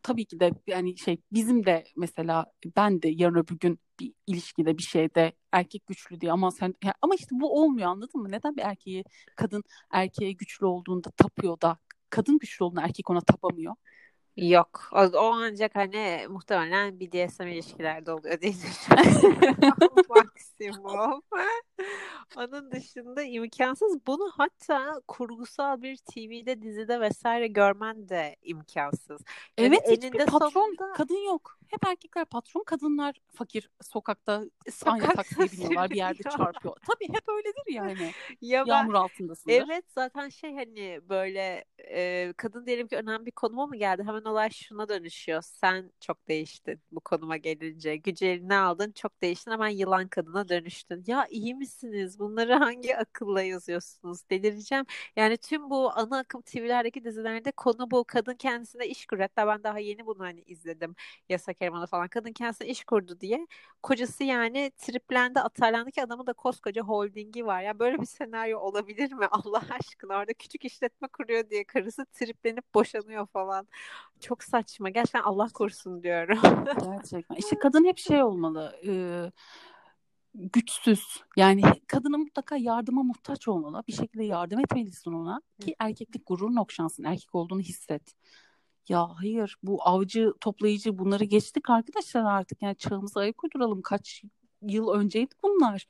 tabii 0.03 0.25
ki 0.25 0.41
de 0.41 0.51
yani 0.67 0.99
şey 0.99 1.19
bizim 1.33 1.67
de 1.67 1.85
mesela 1.97 2.47
ben 2.77 3.03
de 3.03 3.09
yarın 3.09 3.35
öbür 3.35 3.59
gün 3.59 3.79
bir 4.01 4.13
ilişkide 4.27 4.79
bir 4.79 4.83
şeyde 4.83 5.33
erkek 5.53 5.87
güçlü 5.87 6.21
diye 6.21 6.33
ama 6.33 6.51
sen 6.51 6.75
ya, 6.85 6.95
ama 7.03 7.15
işte 7.15 7.29
bu 7.33 7.63
olmuyor 7.63 7.89
anladın 7.89 8.21
mı? 8.21 8.31
Neden 8.31 8.57
bir 8.57 8.63
erkeği 8.63 9.05
kadın 9.37 9.65
erkeğe 9.91 10.33
güçlü 10.33 10.67
olduğunda 10.67 11.11
tapıyor 11.11 11.61
da 11.61 11.79
kadın 12.11 12.39
güçlü 12.39 12.65
olduğunda 12.65 12.83
erkek 12.83 13.11
ona 13.11 13.21
tapamıyor? 13.21 13.75
Yok. 14.37 14.89
O, 14.93 14.99
o 15.01 15.33
ancak 15.33 15.75
hani 15.77 16.27
muhtemelen 16.29 17.01
BDSM 17.01 17.43
ilişkilerde 17.49 18.13
oluyor 18.13 18.41
diye 18.41 18.53
düşünüyorum. 18.63 20.05
Maksimum. 20.09 21.23
Onun 22.37 22.71
dışında 22.71 23.23
imkansız. 23.23 24.07
Bunu 24.07 24.33
hatta 24.37 25.01
kurgusal 25.09 25.83
bir 25.83 25.97
TV'de, 25.97 26.63
dizide 26.63 27.01
vesaire 27.01 27.47
görmen 27.47 28.09
de 28.09 28.37
imkansız. 28.43 29.21
Yani 29.59 29.69
evet 29.69 30.05
hiçbir 30.05 30.27
patron 30.27 30.49
sonunda... 30.49 30.93
kadın 30.93 31.27
yok. 31.27 31.59
Hep 31.69 31.87
erkekler 31.87 32.25
patron, 32.25 32.65
kadınlar 32.67 33.21
fakir 33.35 33.71
sokakta 33.83 34.45
Sokak 34.71 34.95
aynı 34.95 35.15
taksiye 35.15 35.53
biniyorlar 35.53 35.91
bir 35.91 35.97
yerde 35.97 36.23
çarpıyor. 36.37 36.77
Tabii 36.87 37.09
hep 37.09 37.29
öyledir 37.29 37.73
yani. 37.73 38.13
Ya 38.41 38.65
Yağmur 38.67 38.95
ben, 38.95 38.99
altındasındır. 38.99 39.55
Evet 39.55 39.85
zaten 39.95 40.29
şey 40.29 40.55
hani 40.55 41.01
böyle 41.09 41.65
e, 41.79 42.33
kadın 42.37 42.67
diyelim 42.67 42.89
ki 42.89 42.97
önemli 42.97 43.27
bir 43.27 43.31
konuma 43.31 43.67
mı 43.67 43.77
geldi? 43.77 44.03
Hemen 44.03 44.25
olay 44.25 44.51
şuna 44.51 44.89
dönüşüyor. 44.89 45.43
Sen 45.43 45.93
çok 46.01 46.29
değiştin 46.29 46.81
bu 46.93 47.01
konuma 47.01 47.37
gelince. 47.37 47.97
Gücü 47.97 48.27
eline 48.27 48.57
aldın 48.57 48.93
çok 48.93 49.23
değiştin 49.23 49.51
hemen 49.51 49.69
yılan 49.69 50.09
kadına 50.09 50.49
dönüştün. 50.49 51.05
Ya 51.07 51.27
iyi 51.31 51.55
misiniz? 51.65 52.19
Bunları 52.19 52.55
hangi 52.65 52.97
akılla 52.97 53.43
yazıyorsunuz? 53.43 54.31
Delireceğim. 54.31 54.85
Yani 55.17 55.37
tüm 55.37 55.71
bu 55.71 55.91
ana 55.95 56.19
akım 56.19 56.43
TV'lerdeki 56.43 57.05
dizilerde 57.05 57.53
konu 57.53 57.91
bu. 57.91 58.05
Kadın 58.05 58.35
kendisine 58.35 58.87
iş 58.87 59.07
kuruyor. 59.07 59.29
Hatta 59.29 59.49
ben 59.49 59.63
daha 59.65 59.79
yeni 59.79 60.07
bunu 60.07 60.19
hani 60.25 60.41
izledim. 60.41 60.95
Yasak 61.29 61.63
Elmalı 61.63 61.87
falan. 61.87 62.09
Kadın 62.09 62.33
kendisine 62.33 62.69
iş 62.69 62.85
kurdu 62.85 63.21
diye. 63.21 63.47
Kocası 63.83 64.25
yani 64.25 64.73
triplendi, 64.79 65.41
atarlandı 65.41 65.91
ki 65.91 66.03
adamın 66.03 66.27
da 66.27 66.33
koskoca 66.33 66.83
holdingi 66.83 67.47
var. 67.47 67.63
Ya 67.63 67.79
böyle 67.79 68.01
bir 68.01 68.07
senaryo 68.07 68.59
olabilir 68.61 69.13
mi? 69.13 69.27
Allah 69.31 69.63
aşkına 69.81 70.17
orada 70.19 70.33
küçük 70.35 70.65
işletme 70.65 71.09
kuruyor 71.09 71.51
diye 71.51 71.65
karısı 71.65 72.07
triplenip 72.07 72.75
boşanıyor 72.75 73.27
falan. 73.27 73.69
Çok 74.21 74.43
saçma. 74.45 74.89
Gerçekten 74.91 75.23
Allah 75.23 75.49
korusun 75.55 76.03
diyorum. 76.03 76.39
Gerçekten. 76.85 77.37
İşte 77.37 77.59
kadın 77.59 77.85
hep 77.85 77.99
şey 77.99 78.23
olmalı. 78.23 78.77
E, 78.87 78.93
güçsüz. 80.35 81.01
Yani 81.37 81.63
kadının 81.87 82.21
mutlaka 82.21 82.57
yardıma 82.57 83.03
muhtaç 83.03 83.49
olmalı. 83.49 83.83
Bir 83.89 83.93
şekilde 83.93 84.25
yardım 84.25 84.61
etmelisin 84.61 85.13
ona 85.13 85.41
ki 85.61 85.77
erkeklik 85.79 86.27
gururun 86.27 86.57
okşansın. 86.57 87.05
Erkek 87.05 87.35
olduğunu 87.35 87.61
hisset. 87.61 88.15
Ya 88.89 89.09
hayır 89.15 89.57
bu 89.63 89.83
avcı 89.83 90.33
toplayıcı 90.41 90.99
bunları 90.99 91.25
geçtik 91.25 91.71
arkadaşlar 91.71 92.25
artık. 92.25 92.63
Yani 92.63 92.77
çağımıza 92.77 93.21
ayak 93.21 93.45
uyduralım. 93.45 93.83
Kaç 93.83 94.23
yıl 94.63 94.89
önceydi 94.89 95.35
bunlar. 95.43 95.87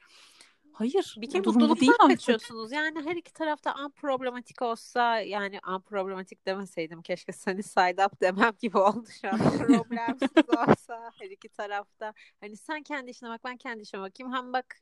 Hayır. 0.75 1.17
Bir 1.21 1.31
kere 1.31 1.43
mutluluktan 1.47 2.09
kaçıyorsunuz. 2.09 2.73
Yani 2.73 3.03
her 3.05 3.17
iki 3.17 3.33
tarafta 3.33 3.75
unproblematik 3.85 4.63
olsa 4.63 5.21
yani 5.21 5.61
unproblematik 5.69 6.47
demeseydim 6.47 7.03
keşke 7.03 7.33
seni 7.33 7.63
side 7.63 8.07
up 8.07 8.21
demem 8.21 8.53
gibi 8.61 8.79
oldu 8.79 9.07
şu 9.21 9.29
an. 9.29 9.39
Problemsiz 9.59 10.49
olsa 10.49 11.11
her 11.19 11.31
iki 11.31 11.49
tarafta. 11.49 12.15
Hani 12.41 12.57
sen 12.57 12.83
kendi 12.83 13.11
işine 13.11 13.29
bak 13.29 13.41
ben 13.45 13.57
kendi 13.57 13.83
işime 13.83 14.03
bakayım. 14.03 14.33
Hem 14.33 14.53
bak 14.53 14.77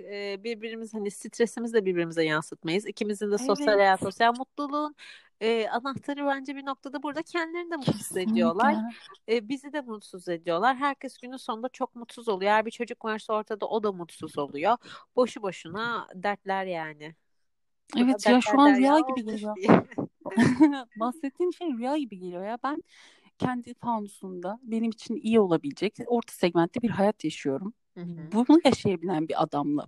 birbirimiz 0.44 0.94
hani 0.94 1.10
stresimizi 1.10 1.74
de 1.74 1.84
birbirimize 1.84 2.24
yansıtmayız. 2.24 2.86
İkimizin 2.86 3.30
de 3.30 3.38
sosyal 3.38 3.68
evet. 3.68 3.78
hayat, 3.78 4.00
sosyal 4.00 4.34
mutluluğun 4.38 4.94
e, 5.42 5.68
anahtarı 5.68 6.26
bence 6.26 6.56
bir 6.56 6.66
noktada 6.66 7.02
burada 7.02 7.22
kendilerini 7.22 7.70
de 7.70 7.76
mutsuz 7.76 7.96
Kesinlikle. 7.96 8.32
ediyorlar. 8.32 8.76
E, 9.28 9.48
bizi 9.48 9.72
de 9.72 9.80
mutsuz 9.80 10.28
ediyorlar. 10.28 10.76
Herkes 10.76 11.18
günün 11.18 11.36
sonunda 11.36 11.68
çok 11.68 11.96
mutsuz 11.96 12.28
oluyor. 12.28 12.50
Eğer 12.50 12.66
bir 12.66 12.70
çocuk 12.70 13.04
varsa 13.04 13.32
ortada 13.34 13.66
o 13.66 13.82
da 13.82 13.92
mutsuz 13.92 14.38
oluyor. 14.38 14.76
Boşu 15.16 15.42
boşuna 15.42 16.08
dertler 16.14 16.66
yani. 16.66 17.14
Evet 17.96 18.26
ya 18.26 18.40
şu 18.40 18.60
an 18.60 18.76
rüya 18.76 18.98
gibi 19.00 19.24
geliyor. 19.24 19.56
Bahsettiğin 21.00 21.50
şey 21.50 21.72
rüya 21.72 21.96
gibi 21.96 22.18
geliyor 22.18 22.46
ya. 22.46 22.58
Ben 22.64 22.82
kendi 23.38 23.74
fanusunda 23.74 24.58
benim 24.62 24.90
için 24.90 25.16
iyi 25.16 25.40
olabilecek 25.40 25.96
orta 26.06 26.32
segmentte 26.32 26.82
bir 26.82 26.90
hayat 26.90 27.24
yaşıyorum. 27.24 27.74
Hı 27.94 28.00
hı. 28.00 28.32
Bunu 28.32 28.60
yaşayabilen 28.64 29.28
bir 29.28 29.42
adamla 29.42 29.86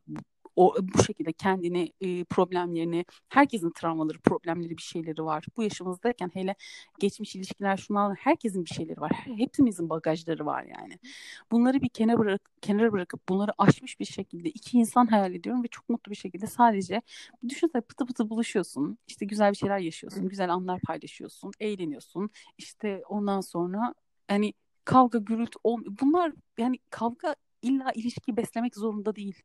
o 0.57 0.75
bu 0.83 1.03
şekilde 1.03 1.33
kendini 1.33 1.93
e, 2.01 2.25
problemlerini 2.25 3.05
herkesin 3.29 3.71
travmaları 3.71 4.19
problemleri 4.19 4.77
bir 4.77 4.83
şeyleri 4.83 5.25
var. 5.25 5.45
Bu 5.57 5.63
yaşımızdayken 5.63 6.31
hele 6.35 6.55
geçmiş 6.99 7.37
ilişkiler 7.37 7.77
şunlar 7.77 8.17
herkesin 8.17 8.65
bir 8.65 8.71
şeyleri 8.71 9.01
var. 9.01 9.13
Hepimizin 9.13 9.91
bagajları 9.91 10.47
var 10.47 10.63
yani. 10.63 10.99
Bunları 11.53 11.83
bir 11.83 11.89
kenara 11.89 12.19
bırak 12.19 12.51
kenara 12.63 12.93
bırakıp 12.93 13.29
bunları 13.29 13.53
aşmış 13.59 14.01
bir 14.01 14.05
şekilde 14.05 14.49
iki 14.49 14.79
insan 14.79 15.07
hayal 15.07 15.35
ediyorum 15.35 15.65
ve 15.65 15.69
çok 15.69 15.89
mutlu 15.89 16.11
bir 16.11 16.17
şekilde 16.17 16.47
sadece 16.47 17.03
düşünsene 17.49 17.83
pıtı 17.83 18.07
pıtı 18.07 18.31
buluşuyorsun 18.31 18.99
işte 19.07 19.27
güzel 19.27 19.51
bir 19.53 19.57
şeyler 19.57 19.79
yaşıyorsun 19.79 20.29
güzel 20.29 20.53
anlar 20.53 20.81
paylaşıyorsun 20.81 21.53
eğleniyorsun. 21.61 22.31
İşte 22.59 23.03
ondan 23.09 23.41
sonra 23.41 23.95
hani 24.29 24.53
kavga 24.85 25.19
gürültü 25.19 25.59
bunlar 26.01 26.33
yani 26.59 26.79
kavga 26.91 27.35
illa 27.65 27.93
ilişkiyi 27.93 28.37
beslemek 28.37 28.77
zorunda 28.77 29.17
değil. 29.17 29.43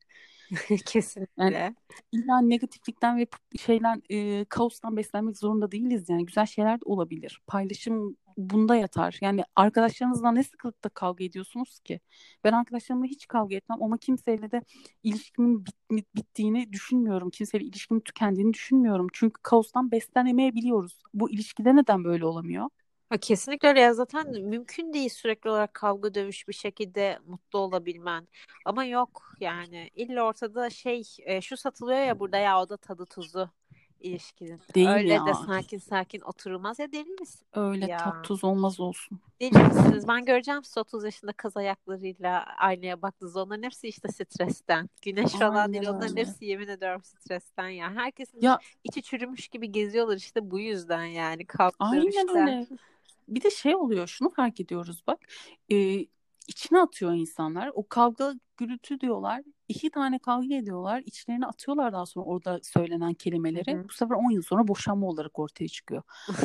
Kesinlikle. 0.85 1.43
Yani 1.43 1.75
illa 2.11 2.41
negatiflikten 2.41 3.17
ve 3.17 3.27
şeyden 3.59 4.01
e, 4.09 4.45
kaostan 4.45 4.97
beslenmek 4.97 5.37
zorunda 5.37 5.71
değiliz 5.71 6.09
yani 6.09 6.25
güzel 6.25 6.45
şeyler 6.45 6.75
de 6.81 6.85
olabilir. 6.85 7.41
Paylaşım 7.47 8.17
bunda 8.37 8.75
yatar. 8.75 9.17
Yani 9.21 9.43
arkadaşlarınızla 9.55 10.31
ne 10.31 10.43
sıklıkta 10.43 10.89
kavga 10.89 11.23
ediyorsunuz 11.23 11.79
ki? 11.79 11.99
Ben 12.43 12.53
arkadaşlarımla 12.53 13.05
hiç 13.05 13.27
kavga 13.27 13.55
etmem 13.55 13.83
ama 13.83 13.97
kimseyle 13.97 14.51
de 14.51 14.61
ilişkimin 15.03 15.65
bit, 15.65 16.15
bittiğini 16.15 16.73
düşünmüyorum. 16.73 17.29
Kimseyle 17.29 17.65
ilişkimin 17.65 18.01
tükendiğini 18.01 18.53
düşünmüyorum. 18.53 19.07
Çünkü 19.13 19.41
kaostan 19.43 19.91
beslenemeyebiliyoruz. 19.91 21.01
Bu 21.13 21.31
ilişkide 21.31 21.75
neden 21.75 22.03
böyle 22.03 22.25
olamıyor? 22.25 22.69
Ha, 23.09 23.17
kesinlikle 23.17 23.67
öyle 23.67 23.79
ya 23.79 23.93
zaten 23.93 24.31
mümkün 24.41 24.93
değil 24.93 25.09
sürekli 25.09 25.49
olarak 25.49 25.73
kavga 25.73 26.13
dövüş 26.13 26.47
bir 26.47 26.53
şekilde 26.53 27.19
mutlu 27.27 27.59
olabilmen. 27.59 28.27
Ama 28.65 28.85
yok 28.85 29.35
yani 29.39 29.89
illa 29.95 30.23
ortada 30.23 30.69
şey 30.69 31.03
e, 31.19 31.41
şu 31.41 31.57
satılıyor 31.57 31.99
ya 31.99 32.19
burada 32.19 32.37
ya 32.37 32.61
o 32.61 32.69
da 32.69 32.77
tadı 32.77 33.05
tuzu 33.05 33.49
ilişkinin. 33.99 34.61
Değil 34.75 34.87
Öyle 34.89 35.13
ya. 35.13 35.25
de 35.25 35.33
sakin 35.33 35.77
sakin 35.77 36.21
oturulmaz 36.21 36.79
ya 36.79 36.91
deli 36.91 37.09
misin 37.09 37.47
Öyle 37.53 37.85
ya? 37.85 37.97
tat 37.97 38.23
tuz 38.23 38.43
olmaz 38.43 38.79
olsun. 38.79 39.19
Deli 39.41 39.63
misiniz? 39.63 40.07
Ben 40.07 40.25
göreceğim 40.25 40.63
sizi 40.63 40.79
30 40.79 41.03
yaşında 41.03 41.31
kaz 41.33 41.57
ayaklarıyla 41.57 42.43
aynaya 42.57 43.01
baktınız. 43.01 43.37
Onların 43.37 43.63
hepsi 43.63 43.87
işte 43.87 44.07
stresten. 44.07 44.89
Güneş 45.01 45.31
falan 45.31 45.73
değil. 45.73 45.83
Aynen 45.83 45.89
Onların 45.89 46.17
öyle. 46.17 46.17
hepsi 46.17 46.45
yemin 46.45 46.67
ediyorum 46.67 47.01
stresten 47.03 47.69
ya. 47.69 47.93
Herkesin 47.95 48.41
Ya 48.41 48.59
içi 48.83 49.01
çürümüş 49.01 49.47
gibi 49.47 49.71
geziyorlar 49.71 50.17
işte 50.17 50.51
bu 50.51 50.59
yüzden 50.59 51.05
yani 51.05 51.45
aynen 51.79 52.05
dövüşten. 52.05 52.47
öyle. 52.47 52.67
Bir 53.35 53.43
de 53.43 53.49
şey 53.49 53.75
oluyor 53.75 54.07
şunu 54.07 54.29
fark 54.29 54.59
ediyoruz 54.59 55.03
bak. 55.07 55.19
E, 55.71 56.05
içine 56.49 56.79
atıyor 56.79 57.13
insanlar. 57.13 57.71
O 57.73 57.87
kavga 57.87 58.33
gürültü 58.57 58.99
diyorlar. 58.99 59.43
İki 59.67 59.89
tane 59.89 60.19
kavga 60.19 60.55
ediyorlar. 60.55 61.03
İçlerine 61.05 61.45
atıyorlar 61.45 61.93
daha 61.93 62.05
sonra 62.05 62.25
orada 62.25 62.59
söylenen 62.63 63.13
kelimeleri. 63.13 63.75
hı. 63.75 63.83
Bu 63.89 63.93
sefer 63.93 64.15
10 64.15 64.31
yıl 64.31 64.41
sonra 64.41 64.67
boşanma 64.67 65.07
olarak 65.07 65.39
ortaya 65.39 65.67
çıkıyor. 65.67 66.03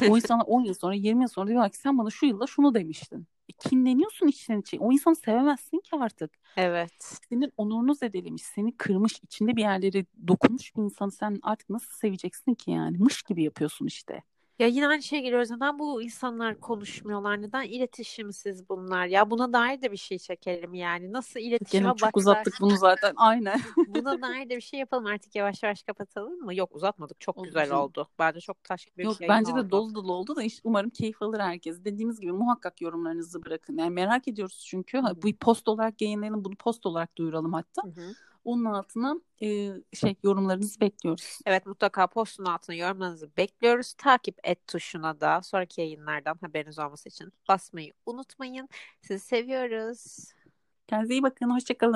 O 0.08 0.16
insanlar 0.16 0.44
10 0.46 0.60
yıl 0.64 0.74
sonra 0.74 0.94
20 0.94 1.22
yıl 1.22 1.28
sonra 1.28 1.46
diyorlar 1.46 1.70
ki 1.70 1.78
sen 1.78 1.98
bana 1.98 2.10
şu 2.10 2.26
yılda 2.26 2.46
şunu 2.46 2.74
demiştin. 2.74 3.26
E, 3.48 3.52
kinleniyorsun 3.52 4.26
içten 4.26 4.60
içe. 4.60 4.78
O 4.80 4.92
insanı 4.92 5.16
sevemezsin 5.16 5.80
ki 5.80 5.96
artık. 6.00 6.30
Evet. 6.56 7.18
Senin 7.28 7.52
onurunu 7.56 7.94
zedelemiş, 7.94 8.42
seni 8.42 8.76
kırmış, 8.76 9.20
içinde 9.22 9.56
bir 9.56 9.62
yerleri 9.62 10.06
dokunmuş 10.28 10.76
bir 10.76 10.82
insanı 10.82 11.10
sen 11.10 11.38
artık 11.42 11.70
nasıl 11.70 11.94
seveceksin 11.94 12.54
ki 12.54 12.70
yani? 12.70 12.98
Mış 12.98 13.22
gibi 13.22 13.42
yapıyorsun 13.42 13.86
işte. 13.86 14.22
Ya 14.58 14.66
yine 14.66 14.88
aynı 14.88 15.02
şeye 15.02 15.22
geliyoruz. 15.22 15.50
Neden 15.50 15.78
bu 15.78 16.02
insanlar 16.02 16.60
konuşmuyorlar? 16.60 17.42
Neden 17.42 17.62
iletişimsiz 17.62 18.68
bunlar? 18.68 19.06
Ya 19.06 19.30
buna 19.30 19.52
dair 19.52 19.82
de 19.82 19.92
bir 19.92 19.96
şey 19.96 20.18
çekelim 20.18 20.74
yani. 20.74 21.12
Nasıl 21.12 21.40
iletişime 21.40 21.82
Gene 21.82 21.96
çok 21.96 22.02
başlar? 22.02 22.20
uzattık 22.20 22.54
bunu 22.60 22.76
zaten. 22.76 23.12
Aynen. 23.16 23.60
Buna 23.88 24.22
dair 24.22 24.50
de 24.50 24.56
bir 24.56 24.60
şey 24.60 24.80
yapalım 24.80 25.06
artık 25.06 25.34
yavaş 25.34 25.62
yavaş 25.62 25.82
kapatalım 25.82 26.38
mı? 26.40 26.54
Yok 26.54 26.74
uzatmadık. 26.76 27.20
Çok 27.20 27.38
Oldu 27.38 27.46
güzel 27.46 27.70
oldu. 27.72 28.08
Bence 28.18 28.40
çok 28.40 28.64
taş 28.64 28.84
gibi 28.86 28.98
bir 28.98 29.04
Yok 29.04 29.20
yayın 29.20 29.34
bence 29.34 29.54
de 29.54 29.58
oldu. 29.60 29.70
dolu 29.70 29.94
dolu 29.94 30.12
oldu 30.12 30.36
da 30.36 30.42
işte 30.42 30.60
umarım 30.64 30.90
keyif 30.90 31.22
alır 31.22 31.40
herkes. 31.40 31.84
Dediğimiz 31.84 32.20
gibi 32.20 32.32
muhakkak 32.32 32.80
yorumlarınızı 32.80 33.44
bırakın. 33.44 33.76
Yani 33.78 33.90
merak 33.90 34.28
ediyoruz 34.28 34.64
çünkü. 34.66 34.98
Hı 34.98 35.02
Ha, 35.02 35.10
hı. 35.10 35.22
Bu 35.22 35.36
post 35.40 35.68
olarak 35.68 36.00
yayınlayalım, 36.02 36.44
bunu 36.44 36.54
post 36.56 36.86
olarak 36.86 37.16
duyuralım 37.18 37.52
hatta. 37.52 37.82
Hı 37.82 37.88
hı. 37.88 38.14
Onun 38.44 38.64
altına 38.64 39.20
e, 39.42 39.70
şey 39.92 40.16
yorumlarınızı 40.22 40.80
bekliyoruz. 40.80 41.38
Evet 41.46 41.66
mutlaka 41.66 42.06
postun 42.06 42.44
altına 42.44 42.76
yorumlarınızı 42.76 43.36
bekliyoruz. 43.36 43.92
Takip 43.92 44.38
et 44.44 44.66
tuşuna 44.66 45.20
da 45.20 45.42
sonraki 45.42 45.80
yayınlardan 45.80 46.38
haberiniz 46.40 46.78
olması 46.78 47.08
için 47.08 47.32
basmayı 47.48 47.92
unutmayın. 48.06 48.68
Sizi 49.02 49.24
seviyoruz. 49.26 50.32
Kendinize 50.86 51.14
iyi 51.14 51.22
bakın. 51.22 51.50
Hoşçakalın. 51.50 51.92